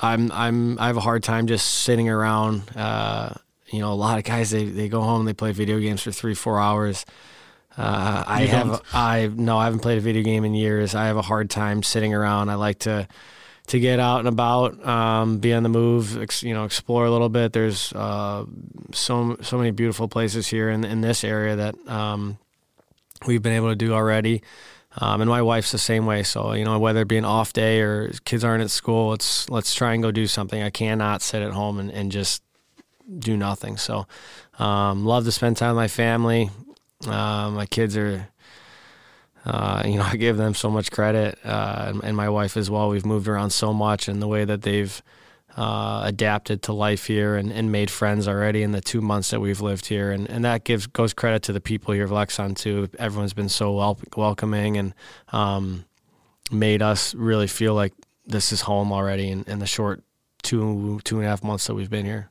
I'm 0.00 0.32
I'm 0.32 0.78
I 0.78 0.88
have 0.88 0.96
a 0.96 1.00
hard 1.00 1.22
time 1.22 1.46
just 1.46 1.66
sitting 1.66 2.08
around. 2.08 2.62
Uh, 2.76 3.34
you 3.70 3.80
know, 3.80 3.92
a 3.92 3.94
lot 3.94 4.18
of 4.18 4.24
guys 4.24 4.50
they, 4.50 4.64
they 4.64 4.88
go 4.88 5.00
home 5.00 5.24
they 5.24 5.32
play 5.32 5.52
video 5.52 5.78
games 5.78 6.02
for 6.02 6.10
three 6.12 6.34
four 6.34 6.60
hours. 6.60 7.06
Uh, 7.76 8.24
I 8.26 8.44
have 8.46 8.82
I 8.92 9.30
no 9.34 9.56
I 9.56 9.64
haven't 9.64 9.80
played 9.80 9.98
a 9.98 10.00
video 10.00 10.22
game 10.22 10.44
in 10.44 10.54
years. 10.54 10.94
I 10.94 11.06
have 11.06 11.16
a 11.16 11.22
hard 11.22 11.50
time 11.50 11.82
sitting 11.82 12.12
around. 12.12 12.50
I 12.50 12.56
like 12.56 12.80
to 12.80 13.08
to 13.68 13.78
get 13.78 14.00
out 14.00 14.18
and 14.18 14.28
about, 14.28 14.84
um, 14.84 15.38
be 15.38 15.52
on 15.52 15.62
the 15.62 15.68
move, 15.68 16.20
ex, 16.20 16.42
you 16.42 16.52
know, 16.52 16.64
explore 16.64 17.06
a 17.06 17.10
little 17.10 17.28
bit. 17.28 17.52
There's 17.52 17.92
uh, 17.92 18.44
so 18.92 19.36
so 19.40 19.56
many 19.56 19.70
beautiful 19.70 20.08
places 20.08 20.48
here 20.48 20.68
in 20.68 20.84
in 20.84 21.00
this 21.00 21.22
area 21.24 21.56
that 21.56 21.88
um, 21.88 22.38
we've 23.26 23.42
been 23.42 23.52
able 23.52 23.68
to 23.70 23.76
do 23.76 23.94
already. 23.94 24.42
Um, 24.98 25.22
and 25.22 25.30
my 25.30 25.40
wife's 25.40 25.72
the 25.72 25.78
same 25.78 26.04
way. 26.04 26.22
So, 26.22 26.52
you 26.52 26.64
know, 26.64 26.78
whether 26.78 27.00
it 27.00 27.08
be 27.08 27.16
an 27.16 27.24
off 27.24 27.52
day 27.52 27.80
or 27.80 28.12
kids 28.24 28.44
aren't 28.44 28.62
at 28.62 28.70
school, 28.70 29.14
it's 29.14 29.48
let's 29.48 29.74
try 29.74 29.94
and 29.94 30.02
go 30.02 30.10
do 30.10 30.26
something. 30.26 30.62
I 30.62 30.70
cannot 30.70 31.22
sit 31.22 31.42
at 31.42 31.52
home 31.52 31.78
and, 31.78 31.90
and 31.90 32.12
just 32.12 32.42
do 33.18 33.36
nothing. 33.36 33.76
So, 33.78 34.06
um, 34.58 35.04
love 35.04 35.24
to 35.24 35.32
spend 35.32 35.56
time 35.56 35.70
with 35.70 35.82
my 35.82 35.88
family. 35.88 36.50
Uh, 37.06 37.50
my 37.50 37.66
kids 37.66 37.96
are, 37.96 38.28
uh, 39.44 39.82
you 39.84 39.96
know, 39.96 40.02
I 40.10 40.16
give 40.16 40.36
them 40.36 40.54
so 40.54 40.70
much 40.70 40.90
credit, 40.90 41.38
uh, 41.44 41.84
and, 41.88 42.04
and, 42.04 42.16
my 42.16 42.28
wife 42.28 42.56
as 42.56 42.70
well. 42.70 42.90
We've 42.90 43.06
moved 43.06 43.28
around 43.28 43.50
so 43.50 43.72
much, 43.72 44.08
and 44.08 44.20
the 44.20 44.28
way 44.28 44.44
that 44.44 44.62
they've 44.62 45.02
uh, 45.56 46.02
adapted 46.04 46.62
to 46.62 46.72
life 46.72 47.06
here 47.06 47.36
and, 47.36 47.52
and, 47.52 47.70
made 47.70 47.90
friends 47.90 48.26
already 48.26 48.62
in 48.62 48.72
the 48.72 48.80
two 48.80 49.02
months 49.02 49.30
that 49.30 49.40
we've 49.40 49.60
lived 49.60 49.86
here, 49.86 50.10
and, 50.10 50.28
and 50.30 50.44
that 50.44 50.64
gives 50.64 50.86
goes 50.86 51.12
credit 51.12 51.42
to 51.42 51.52
the 51.52 51.60
people 51.60 51.92
here 51.92 52.04
of 52.04 52.10
Leksand 52.10 52.56
too. 52.56 52.88
Everyone's 52.98 53.34
been 53.34 53.50
so 53.50 53.72
wel- 53.72 53.98
welcoming 54.16 54.78
and 54.78 54.94
um, 55.30 55.84
made 56.50 56.80
us 56.80 57.14
really 57.14 57.46
feel 57.46 57.74
like 57.74 57.92
this 58.26 58.50
is 58.52 58.62
home 58.62 58.92
already 58.92 59.28
in, 59.28 59.44
in 59.44 59.58
the 59.58 59.66
short 59.66 60.02
two 60.42 61.00
two 61.04 61.18
and 61.18 61.26
a 61.26 61.28
half 61.28 61.44
months 61.44 61.66
that 61.66 61.74
we've 61.74 61.90
been 61.90 62.06
here. 62.06 62.30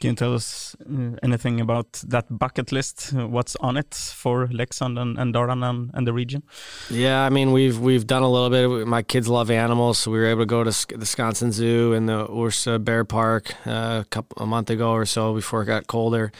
Can 0.00 0.10
you 0.10 0.16
tell 0.16 0.34
us 0.34 0.76
uh, 0.80 1.16
anything 1.22 1.60
about 1.60 1.92
that 2.06 2.26
bucket 2.30 2.70
list? 2.70 3.12
What's 3.12 3.56
on 3.56 3.76
it 3.76 3.94
for 3.94 4.46
Leksand 4.46 5.00
and, 5.00 5.18
and 5.18 5.34
Dalarna 5.34 5.90
and, 5.92 6.06
the 6.06 6.12
region? 6.12 6.44
Yeah, 6.88 7.24
I 7.24 7.30
mean 7.30 7.50
we've 7.52 7.78
we've 7.78 8.06
done 8.06 8.22
a 8.22 8.30
little 8.30 8.50
bit. 8.50 8.86
My 8.86 9.02
kids 9.02 9.26
love 9.28 9.50
animals, 9.50 9.98
so 9.98 10.10
we 10.12 10.18
were 10.18 10.26
able 10.26 10.42
to 10.42 10.46
go 10.46 10.62
to 10.62 10.70
the 10.70 10.98
Wisconsin 10.98 11.50
Zoo 11.50 11.94
and 11.94 12.08
the 12.08 12.26
Orsa 12.26 12.82
Bear 12.82 13.04
Park 13.04 13.54
uh, 13.66 14.02
a 14.02 14.06
couple 14.08 14.42
a 14.42 14.46
month 14.46 14.70
ago 14.70 14.92
or 14.92 15.04
so 15.04 15.34
before 15.34 15.62
it 15.62 15.66
got 15.66 15.88
colder. 15.88 16.30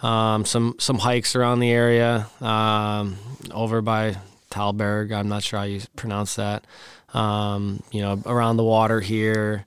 Um, 0.00 0.44
some 0.44 0.76
some 0.78 0.98
hikes 0.98 1.34
around 1.34 1.60
the 1.60 1.70
area 1.70 2.26
um, 2.42 3.16
over 3.52 3.80
by 3.80 4.16
Tällberg. 4.50 5.12
I'm 5.12 5.28
not 5.28 5.42
sure 5.42 5.60
how 5.60 5.64
you 5.64 5.80
pronounce 5.96 6.36
that. 6.36 6.66
Um, 7.14 7.82
you 7.90 8.02
know, 8.02 8.20
around 8.26 8.58
the 8.58 8.64
water 8.64 9.00
here 9.00 9.64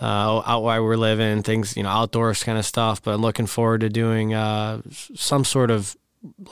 uh, 0.00 0.42
out 0.44 0.62
where 0.62 0.82
we're 0.82 0.96
living, 0.96 1.42
things, 1.42 1.76
you 1.76 1.82
know, 1.82 1.88
outdoors 1.88 2.42
kind 2.42 2.58
of 2.58 2.66
stuff. 2.66 3.02
But 3.02 3.20
looking 3.20 3.46
forward 3.46 3.82
to 3.82 3.88
doing 3.88 4.34
uh, 4.34 4.82
some 4.90 5.44
sort 5.44 5.70
of 5.70 5.96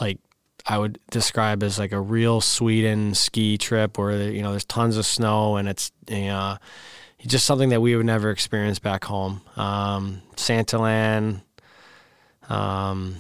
like 0.00 0.18
I 0.66 0.78
would 0.78 0.98
describe 1.10 1.62
as 1.62 1.78
like 1.78 1.92
a 1.92 2.00
real 2.00 2.40
Sweden 2.40 3.14
ski 3.14 3.58
trip 3.58 3.98
where 3.98 4.30
you 4.30 4.42
know 4.42 4.50
there's 4.50 4.64
tons 4.64 4.96
of 4.96 5.06
snow 5.06 5.56
and 5.56 5.68
it's 5.68 5.90
you 6.08 6.26
know, 6.26 6.56
just 7.26 7.46
something 7.46 7.70
that 7.70 7.80
we 7.80 7.96
would 7.96 8.06
never 8.06 8.30
experience 8.30 8.78
back 8.78 9.04
home. 9.04 9.42
Um, 9.56 10.22
Santaland. 10.36 11.42
Um, 12.48 13.16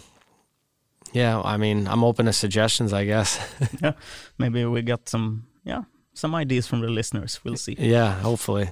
yeah, 1.12 1.40
I 1.40 1.56
mean, 1.56 1.86
I'm 1.88 2.04
open 2.04 2.26
to 2.26 2.32
suggestions. 2.32 2.92
I 2.92 3.04
guess. 3.04 3.38
yeah, 3.82 3.92
maybe 4.38 4.64
we 4.64 4.82
got 4.82 5.08
some 5.08 5.46
yeah 5.64 5.82
some 6.14 6.34
ideas 6.34 6.66
from 6.66 6.80
the 6.80 6.88
listeners. 6.88 7.40
We'll 7.44 7.56
see. 7.56 7.76
Yeah, 7.78 8.12
hopefully. 8.20 8.70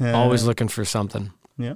Uh, 0.00 0.12
Always 0.12 0.44
looking 0.44 0.68
for 0.68 0.84
something. 0.84 1.32
Yeah. 1.58 1.74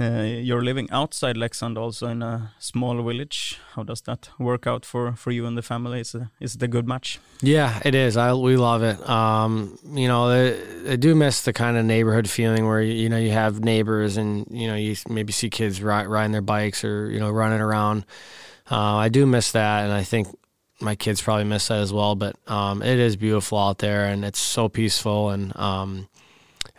Uh, 0.00 0.22
you're 0.22 0.64
living 0.64 0.90
outside 0.90 1.36
Leksand, 1.36 1.76
also 1.76 2.06
in 2.06 2.22
a 2.22 2.54
small 2.58 3.02
village. 3.02 3.58
How 3.74 3.82
does 3.82 4.00
that 4.02 4.30
work 4.38 4.66
out 4.66 4.86
for, 4.86 5.12
for 5.12 5.30
you 5.30 5.44
and 5.44 5.58
the 5.58 5.62
family? 5.62 6.00
Is, 6.00 6.14
a, 6.14 6.30
is 6.40 6.54
it 6.54 6.62
a 6.62 6.68
good 6.68 6.88
match? 6.88 7.18
Yeah, 7.42 7.78
it 7.84 7.94
is. 7.94 8.16
I 8.16 8.32
we 8.32 8.56
love 8.56 8.82
it. 8.82 9.06
Um, 9.06 9.78
you 9.84 10.08
know, 10.08 10.30
I, 10.30 10.92
I 10.92 10.96
do 10.96 11.14
miss 11.14 11.42
the 11.42 11.52
kind 11.52 11.76
of 11.76 11.84
neighborhood 11.84 12.30
feeling 12.30 12.66
where 12.66 12.80
you 12.80 13.10
know 13.10 13.18
you 13.18 13.32
have 13.32 13.62
neighbors 13.62 14.16
and 14.16 14.46
you 14.50 14.68
know 14.68 14.74
you 14.74 14.96
maybe 15.06 15.34
see 15.34 15.50
kids 15.50 15.82
ri- 15.82 16.06
riding 16.06 16.32
their 16.32 16.40
bikes 16.40 16.82
or 16.82 17.10
you 17.10 17.20
know 17.20 17.30
running 17.30 17.60
around. 17.60 18.06
Uh, 18.70 18.96
I 18.96 19.10
do 19.10 19.26
miss 19.26 19.52
that, 19.52 19.84
and 19.84 19.92
I 19.92 20.04
think 20.04 20.28
my 20.80 20.94
kids 20.94 21.20
probably 21.20 21.44
miss 21.44 21.68
that 21.68 21.80
as 21.80 21.92
well. 21.92 22.14
But 22.14 22.36
um, 22.46 22.82
it 22.82 22.98
is 22.98 23.16
beautiful 23.16 23.58
out 23.58 23.78
there, 23.80 24.06
and 24.06 24.24
it's 24.24 24.40
so 24.40 24.70
peaceful 24.70 25.28
and. 25.28 25.54
Um, 25.56 26.08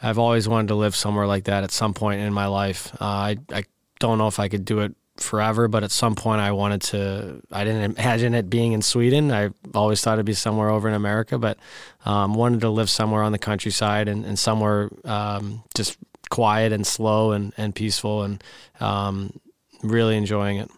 I've 0.02 0.18
always 0.18 0.48
wanted 0.48 0.70
to 0.70 0.76
live 0.76 0.96
somewhere 0.96 1.28
like 1.28 1.46
that 1.46 1.64
at 1.64 1.72
some 1.72 1.94
point 1.94 2.22
in 2.22 2.34
my 2.34 2.48
life. 2.48 2.94
Uh, 3.00 3.06
I 3.06 3.38
I 3.52 3.64
don't 4.00 4.18
know 4.18 4.28
if 4.28 4.40
I 4.40 4.48
could 4.48 4.66
do 4.66 4.80
it 4.80 4.96
forever, 5.18 5.68
but 5.68 5.84
at 5.84 5.92
some 5.92 6.16
point 6.16 6.42
I 6.42 6.52
wanted 6.52 6.82
to. 6.82 7.42
I 7.52 7.64
didn't 7.64 7.84
imagine 7.98 8.34
it 8.34 8.50
being 8.50 8.74
in 8.74 8.82
Sweden. 8.82 9.32
I 9.32 9.50
always 9.74 10.02
thought 10.02 10.14
it'd 10.14 10.26
be 10.26 10.34
somewhere 10.34 10.70
over 10.70 10.88
in 10.88 10.96
America, 10.96 11.38
but 11.38 11.58
um, 12.06 12.34
wanted 12.34 12.62
to 12.62 12.70
live 12.70 12.90
somewhere 12.90 13.24
on 13.24 13.32
the 13.32 13.40
countryside 13.40 14.08
and, 14.08 14.26
and 14.26 14.38
somewhere 14.38 14.90
um, 15.06 15.64
just 15.76 15.98
quiet 16.30 16.72
and 16.72 16.86
slow 16.86 17.32
and, 17.32 17.54
and 17.58 17.76
peaceful 17.76 18.24
and 18.24 18.44
um, 18.80 19.40
really 19.84 20.18
enjoying 20.18 20.58
it. 20.58 20.70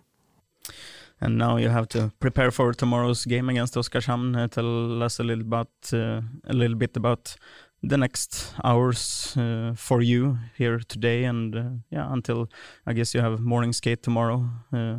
And 1.21 1.37
now 1.37 1.55
you 1.55 1.69
have 1.69 1.87
to 1.89 2.11
prepare 2.19 2.51
for 2.51 2.73
tomorrow's 2.73 3.23
game 3.23 3.47
against 3.47 3.75
Oskarshamn. 3.75 4.35
Uh, 4.37 4.49
tell 4.49 5.01
us 5.01 5.19
a 5.19 5.23
little 5.23 5.43
about 5.43 5.69
uh, 5.93 6.19
a 6.45 6.53
little 6.53 6.75
bit 6.75 6.97
about 6.97 7.37
the 7.83 7.97
next 7.97 8.53
hours 8.63 9.35
uh, 9.37 9.73
for 9.75 10.01
you 10.01 10.37
here 10.57 10.79
today 10.87 11.25
and 11.25 11.55
uh, 11.55 11.63
yeah 11.89 12.11
until 12.13 12.49
i 12.87 12.93
guess 12.93 13.13
you 13.13 13.21
have 13.21 13.39
morning 13.39 13.73
skate 13.73 14.01
tomorrow. 14.03 14.49
Uh, 14.71 14.97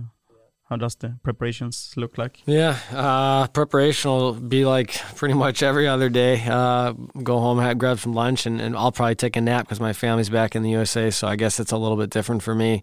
how 0.71 0.77
does 0.77 0.95
the 0.97 1.19
preparations 1.23 1.93
look 1.95 2.17
like? 2.17 2.41
Yeah 2.47 2.79
uh, 2.93 3.47
preparation 3.49 4.11
will 4.11 4.33
be 4.33 4.65
like 4.65 4.95
pretty 5.15 5.35
much 5.35 5.63
every 5.63 5.87
other 5.87 6.09
day. 6.09 6.43
Uh, 6.47 6.93
go 7.23 7.39
home 7.39 7.59
have, 7.59 7.77
grab 7.79 7.99
some 7.99 8.15
lunch 8.15 8.47
and, 8.47 8.61
and 8.61 8.77
i'll 8.77 8.93
probably 8.93 9.15
take 9.15 9.37
a 9.37 9.41
nap 9.41 9.67
because 9.67 9.81
my 9.81 9.93
family's 9.93 10.31
back 10.31 10.57
in 10.57 10.63
the 10.63 10.71
usa 10.71 11.11
so 11.11 11.29
i 11.29 11.37
guess 11.37 11.61
it's 11.61 11.73
a 11.73 11.77
little 11.77 11.97
bit 11.97 12.11
different 12.11 12.43
for 12.43 12.55
me 12.55 12.83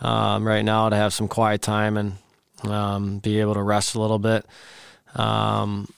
um, 0.00 0.46
right 0.46 0.64
now 0.64 0.88
to 0.88 0.96
have 0.96 1.12
some 1.12 1.28
quiet 1.28 1.62
time 1.62 1.96
and 1.96 2.12
um, 2.64 3.18
be 3.18 3.40
able 3.40 3.54
to 3.54 3.62
rest 3.62 3.94
a 3.94 4.00
little 4.00 4.18
bit. 4.18 4.46
Um, 5.14 5.88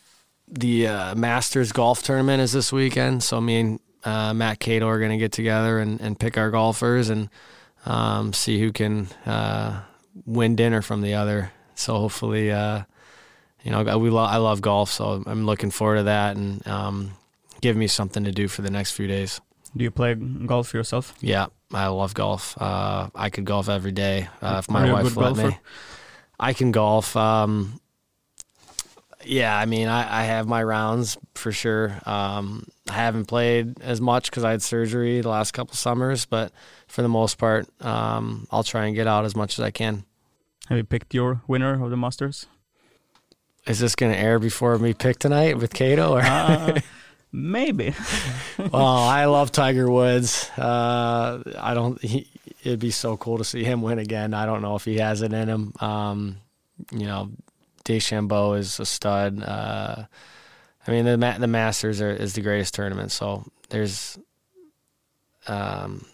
the 0.51 0.87
uh, 0.87 1.15
Masters 1.15 1.73
golf 1.73 2.03
tournament 2.03 2.41
is 2.43 2.53
this 2.53 2.73
weekend, 2.73 3.23
so 3.23 3.41
me 3.41 3.61
and 3.61 3.81
uh, 4.05 4.33
Matt 4.35 4.61
Cato 4.61 4.87
are 4.89 4.99
going 4.99 5.11
to 5.11 5.17
get 5.19 5.33
together 5.33 5.79
and, 5.79 6.01
and 6.01 6.19
pick 6.19 6.37
our 6.39 6.51
golfers 6.51 7.09
and 7.11 7.29
um, 7.87 8.33
see 8.33 8.59
who 8.59 8.73
can 8.73 9.09
uh, 9.27 9.83
win 10.27 10.57
dinner 10.57 10.83
from 10.83 11.03
the 11.03 11.15
other. 11.15 11.53
So 11.75 11.97
hopefully, 11.97 12.51
uh, 12.51 12.83
you 13.63 13.71
know, 13.71 13.99
we 13.99 14.11
lo- 14.11 14.23
I 14.25 14.37
love 14.37 14.61
golf, 14.61 14.91
so 14.91 15.23
I'm 15.27 15.47
looking 15.47 15.71
forward 15.71 15.97
to 15.97 16.03
that 16.05 16.37
and 16.37 16.67
um, 16.67 17.13
give 17.61 17.77
me 17.77 17.87
something 17.87 18.25
to 18.25 18.33
do 18.33 18.49
for 18.49 18.63
the 18.63 18.71
next 18.71 18.93
few 18.93 19.07
days. 19.07 19.41
Do 19.77 19.85
you 19.85 19.91
play 19.91 20.15
golf 20.15 20.73
yourself? 20.73 21.15
Yeah, 21.21 21.47
I 21.73 21.89
love 21.89 22.15
golf. 22.15 22.57
Uh, 22.61 23.11
I 23.15 23.31
could 23.31 23.45
golf 23.45 23.69
every 23.69 23.93
day 23.93 24.29
uh, 24.41 24.57
if 24.61 24.71
my 24.71 24.83
Are 24.83 24.87
you 24.87 24.93
a 24.93 24.95
wife 24.95 25.17
let 25.17 25.35
golfer? 25.35 25.49
me. 25.49 25.59
I 26.41 26.53
can 26.53 26.73
golf. 26.73 27.17
Um, 27.17 27.81
yeah, 29.29 29.57
I 29.57 29.67
mean, 29.67 29.89
I, 29.89 30.21
I 30.21 30.25
have 30.25 30.47
my 30.49 30.63
rounds 30.63 31.17
for 31.35 31.53
sure. 31.53 31.99
Um, 32.07 32.67
I 32.89 32.95
haven't 32.95 33.27
played 33.27 33.81
as 33.81 34.01
much 34.01 34.31
because 34.31 34.45
I 34.45 34.51
had 34.53 34.63
surgery 34.63 35.21
the 35.21 35.29
last 35.29 35.53
couple 35.53 35.75
summers, 35.75 36.25
but 36.27 36.53
for 36.87 37.03
the 37.03 37.09
most 37.09 37.39
part, 37.39 37.69
um, 37.85 38.47
I'll 38.51 38.65
try 38.65 38.87
and 38.87 38.95
get 38.97 39.07
out 39.07 39.25
as 39.25 39.37
much 39.37 39.59
as 39.59 39.65
I 39.65 39.71
can. 39.71 40.05
Have 40.69 40.79
you 40.79 40.85
picked 40.85 41.15
your 41.15 41.43
winner 41.47 41.83
of 41.83 41.91
the 41.91 41.97
Masters? 41.97 42.47
Is 43.67 43.79
this 43.79 43.95
going 43.95 44.13
to 44.13 44.19
air 44.19 44.39
before 44.39 44.79
me 44.79 44.95
pick 44.95 45.19
tonight 45.19 45.59
with 45.59 45.73
Cato? 45.75 46.13
Or 46.15 46.23
Uh, 46.23 46.81
maybe. 47.33 47.95
well, 48.59 48.83
I 48.87 49.25
love 49.27 49.53
Tiger 49.53 49.91
Woods. 49.91 50.51
Uh, 50.59 51.43
I 51.59 51.75
don't. 51.75 52.01
He, 52.03 52.29
it'd 52.65 52.81
be 52.81 52.91
so 52.91 53.17
cool 53.19 53.39
to 53.39 53.45
see 53.45 53.65
him 53.65 53.83
win 53.83 53.99
again. 53.99 54.33
I 54.33 54.47
don't 54.47 54.63
know 54.63 54.77
if 54.77 54.85
he 54.87 54.97
has 54.99 55.21
it 55.23 55.33
in 55.33 55.49
him. 55.49 55.73
Um, 55.81 56.37
you 56.93 57.07
know, 57.07 57.31
DeChambeau 57.89 58.59
is 58.59 58.79
a 58.79 58.85
stud. 58.85 59.43
Uh, 59.43 60.05
I 60.87 60.91
mean, 60.91 61.05
the 61.07 61.17
the 61.17 61.47
Masters 61.47 62.01
are, 62.01 62.11
is 62.11 62.35
the 62.35 62.43
greatest 62.43 62.75
tournament. 62.75 63.11
So 63.13 63.45
there's, 63.71 64.19
um, 65.47 66.05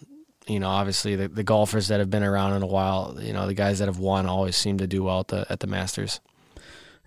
you 0.47 0.59
know, 0.59 0.69
obviously 0.69 1.15
the, 1.15 1.27
the 1.27 1.43
golfers 1.43 1.87
that 1.89 1.99
have 1.99 2.09
been 2.09 2.23
around 2.23 2.53
in 2.53 2.63
a 2.63 2.67
while. 2.67 3.17
You 3.19 3.33
know, 3.33 3.45
the 3.45 3.53
guys 3.53 3.79
that 3.79 3.87
have 3.87 3.99
won 3.99 4.25
always 4.25 4.55
seem 4.55 4.77
to 4.77 4.87
do 4.87 5.03
well 5.03 5.19
at 5.19 5.27
the 5.27 5.45
at 5.49 5.59
the 5.59 5.67
Masters. 5.67 6.21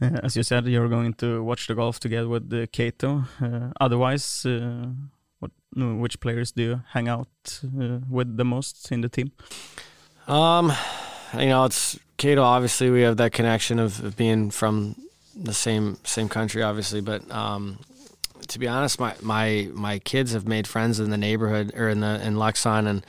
Uh, 0.01 0.21
as 0.23 0.37
you 0.37 0.43
said, 0.43 0.67
you're 0.67 0.89
going 0.89 1.15
to 1.15 1.43
watch 1.43 1.67
the 1.67 1.75
golf 1.75 1.99
together 1.99 2.29
with 2.29 2.53
uh, 2.53 2.67
Kato. 2.71 3.25
Uh, 3.41 3.71
otherwise, 3.81 4.47
uh, 4.47 4.87
what, 5.41 5.51
which 5.75 6.21
players 6.21 6.53
do 6.53 6.63
you 6.63 6.81
hang 6.93 7.09
out 7.09 7.29
uh, 7.65 7.99
with 8.09 8.37
the 8.37 8.45
most 8.45 8.93
in 8.93 9.01
the 9.01 9.09
team? 9.09 9.33
Um, 10.29 10.73
you 11.35 11.47
know, 11.47 11.65
it's 11.65 11.99
Cato. 12.17 12.43
Obviously, 12.43 12.91
we 12.91 13.03
have 13.03 13.17
that 13.19 13.33
connection 13.33 13.79
of, 13.79 14.03
of 14.05 14.17
being 14.17 14.51
from 14.51 14.97
the 15.35 15.55
same 15.55 15.99
same 16.05 16.29
country, 16.29 16.63
obviously. 16.63 17.01
But 17.01 17.31
um, 17.31 17.79
to 18.49 18.59
be 18.59 18.69
honest, 18.69 18.99
my, 18.99 19.15
my 19.23 19.69
my 19.73 19.99
kids 20.01 20.33
have 20.33 20.47
made 20.47 20.67
friends 20.67 21.01
in 21.01 21.11
the 21.11 21.17
neighborhood 21.17 21.73
or 21.77 21.89
in 21.89 22.01
the 22.01 22.21
in 22.25 22.35
Leksand, 22.35 22.87
and 22.89 23.07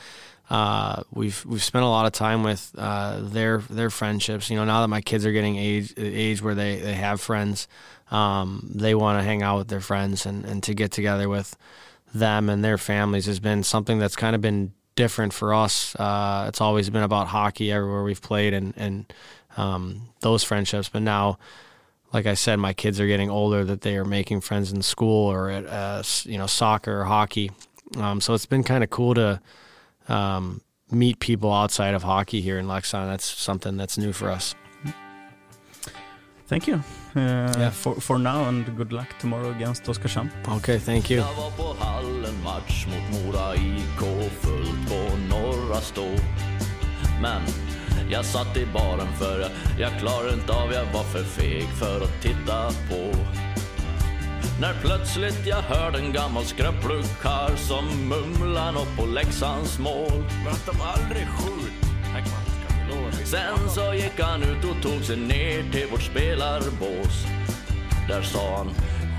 uh, 0.49 1.03
we've 1.13 1.45
we've 1.45 1.63
spent 1.63 1.83
a 1.83 1.87
lot 1.87 2.05
of 2.05 2.11
time 2.11 2.43
with 2.43 2.71
uh, 2.77 3.19
their 3.21 3.59
their 3.59 3.89
friendships. 3.89 4.49
You 4.49 4.57
know, 4.57 4.65
now 4.65 4.81
that 4.81 4.87
my 4.87 5.01
kids 5.01 5.25
are 5.25 5.31
getting 5.31 5.57
age 5.57 5.93
age 5.97 6.41
where 6.41 6.55
they, 6.55 6.79
they 6.79 6.93
have 6.93 7.21
friends, 7.21 7.67
um, 8.11 8.69
they 8.73 8.95
want 8.95 9.19
to 9.19 9.23
hang 9.23 9.43
out 9.43 9.57
with 9.57 9.67
their 9.67 9.81
friends 9.81 10.25
and, 10.25 10.45
and 10.45 10.61
to 10.63 10.73
get 10.73 10.91
together 10.91 11.29
with 11.29 11.55
them 12.13 12.49
and 12.49 12.63
their 12.63 12.77
families 12.77 13.25
has 13.27 13.39
been 13.39 13.63
something 13.63 13.99
that's 13.99 14.15
kind 14.15 14.35
of 14.35 14.41
been 14.41 14.73
different 14.99 15.31
for 15.31 15.53
us. 15.53 15.95
Uh, 15.95 16.43
it's 16.49 16.59
always 16.59 16.89
been 16.89 17.03
about 17.03 17.27
hockey 17.27 17.71
everywhere 17.71 18.03
we've 18.03 18.21
played 18.21 18.53
and 18.53 18.73
and 18.75 19.13
um, 19.55 20.09
those 20.19 20.43
friendships. 20.43 20.89
But 20.89 21.03
now, 21.03 21.39
like 22.11 22.25
I 22.25 22.33
said, 22.33 22.57
my 22.57 22.73
kids 22.73 22.99
are 22.99 23.07
getting 23.07 23.29
older 23.29 23.63
that 23.63 23.79
they 23.79 23.95
are 23.95 24.03
making 24.03 24.41
friends 24.41 24.73
in 24.73 24.81
school 24.81 25.31
or 25.31 25.49
at 25.49 25.65
uh, 25.65 26.03
you 26.25 26.37
know 26.37 26.47
soccer 26.47 26.99
or 26.99 27.05
hockey. 27.05 27.49
Um, 27.95 28.19
so 28.19 28.33
it's 28.33 28.45
been 28.45 28.63
kind 28.63 28.83
of 28.83 28.89
cool 28.89 29.13
to 29.13 29.41
um, 30.09 30.59
meet 30.91 31.19
people 31.19 31.53
outside 31.53 31.93
of 31.93 32.03
hockey 32.03 32.41
here 32.41 32.59
in 32.59 32.67
Lexington. 32.67 33.07
That's 33.07 33.25
something 33.25 33.77
that's 33.77 33.97
new 33.97 34.11
for 34.11 34.29
us. 34.29 34.53
Thank 36.49 36.67
you 36.67 36.75
uh, 36.75 37.53
Yeah. 37.59 37.69
for, 37.71 37.95
for 38.01 38.17
now 38.19 38.45
and 38.47 38.65
good 38.77 38.91
luck 38.91 39.07
tomorrow 39.19 39.51
against 39.51 39.83
Oskarshamn. 39.89 40.29
Okay, 40.57 40.79
thank 40.79 41.09
you. 41.11 41.19
Jag 41.19 41.33
var 41.33 41.51
på 41.51 41.83
hallen 41.83 42.43
match 42.43 42.87
mot 42.87 43.23
Mora 43.25 43.55
IK 43.55 44.31
fullt 44.41 44.89
på 44.89 45.17
norra 45.35 45.81
stå 45.81 46.07
Men 47.21 47.41
jag 48.11 48.25
satt 48.25 48.57
i 48.57 48.65
baren 48.65 49.13
för 49.17 49.39
jag, 49.39 49.49
jag 49.79 49.99
klarade 49.99 50.33
inte 50.33 50.53
av, 50.53 50.73
jag 50.73 50.85
var 50.93 51.03
för 51.03 51.23
feg 51.23 51.63
för 51.63 52.01
att 52.01 52.21
titta 52.21 52.67
på 52.89 53.17
När 54.61 54.73
plötsligt 54.81 55.47
jag 55.47 55.61
hörde 55.61 55.97
en 55.99 56.13
gammal 56.13 56.43
skröplig 56.43 57.05
karl 57.21 57.55
som 57.57 57.85
mumlar 58.09 58.71
nåt 58.71 58.97
på 58.97 59.05
Leksands 59.05 59.79
mål 59.79 60.23
Men 60.43 60.53
att 60.53 60.65
de 60.65 60.81
aldrig 60.81 61.27
skjut. 61.27 61.88
Sen 63.25 63.69
så 63.69 63.93
gick 63.93 64.19
han 64.19 64.43
ut 64.43 64.65
och 64.65 64.83
tog 64.83 65.03
sig 65.03 65.17
ner 65.17 65.71
till 65.71 65.87
vårt 65.91 66.01
spelarbås. 66.01 67.25
Där 68.07 68.21
sa 68.21 68.57
han, 68.57 68.69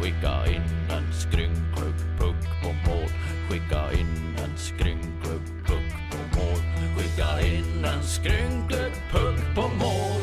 skicka 0.02 0.46
in 0.46 0.62
en 0.90 1.12
skrynklig 1.12 1.94
puck 2.18 2.62
på 2.62 2.90
mål. 2.90 3.08
Skicka 3.50 3.92
in 3.92 4.36
en 4.44 4.58
skrynklig 4.58 5.40
puck 5.66 5.90
på 6.10 6.38
mål. 6.38 6.60
Skicka 6.96 7.40
in 7.46 7.84
en 7.84 8.02
skrynklig 8.02 8.92
puck 9.12 9.54
på 9.54 9.62
mål. 9.62 10.20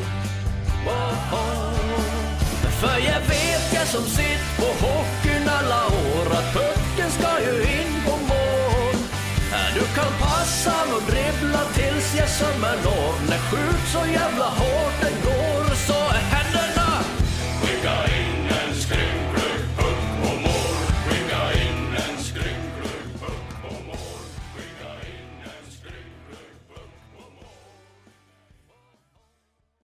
Woho. 0.84 1.68
För 2.80 2.98
jag 2.98 3.20
vet 3.20 3.72
jag 3.74 3.86
som 3.86 4.02
sitt 4.02 4.56
på 4.56 4.86
hockeyn 4.86 5.48
alla 5.48 5.86
år 5.86 6.26
att 6.38 6.52
pucken 6.52 7.10
ska 7.10 7.40
ju 7.40 7.62
in 7.62 7.92
på 8.06 8.10
mål. 8.10 8.96
Du 9.74 9.80
kan 9.80 10.12
passa 10.20 10.74
och 10.96 11.02
jag 12.18 12.28
sömmen 12.28 12.78
av. 12.86 13.14
När 13.28 13.38
skjut 13.38 13.88
så 13.92 14.12
jävla 14.12 14.44
hårt 14.44 15.00
det 15.00 15.24
går. 15.24 15.27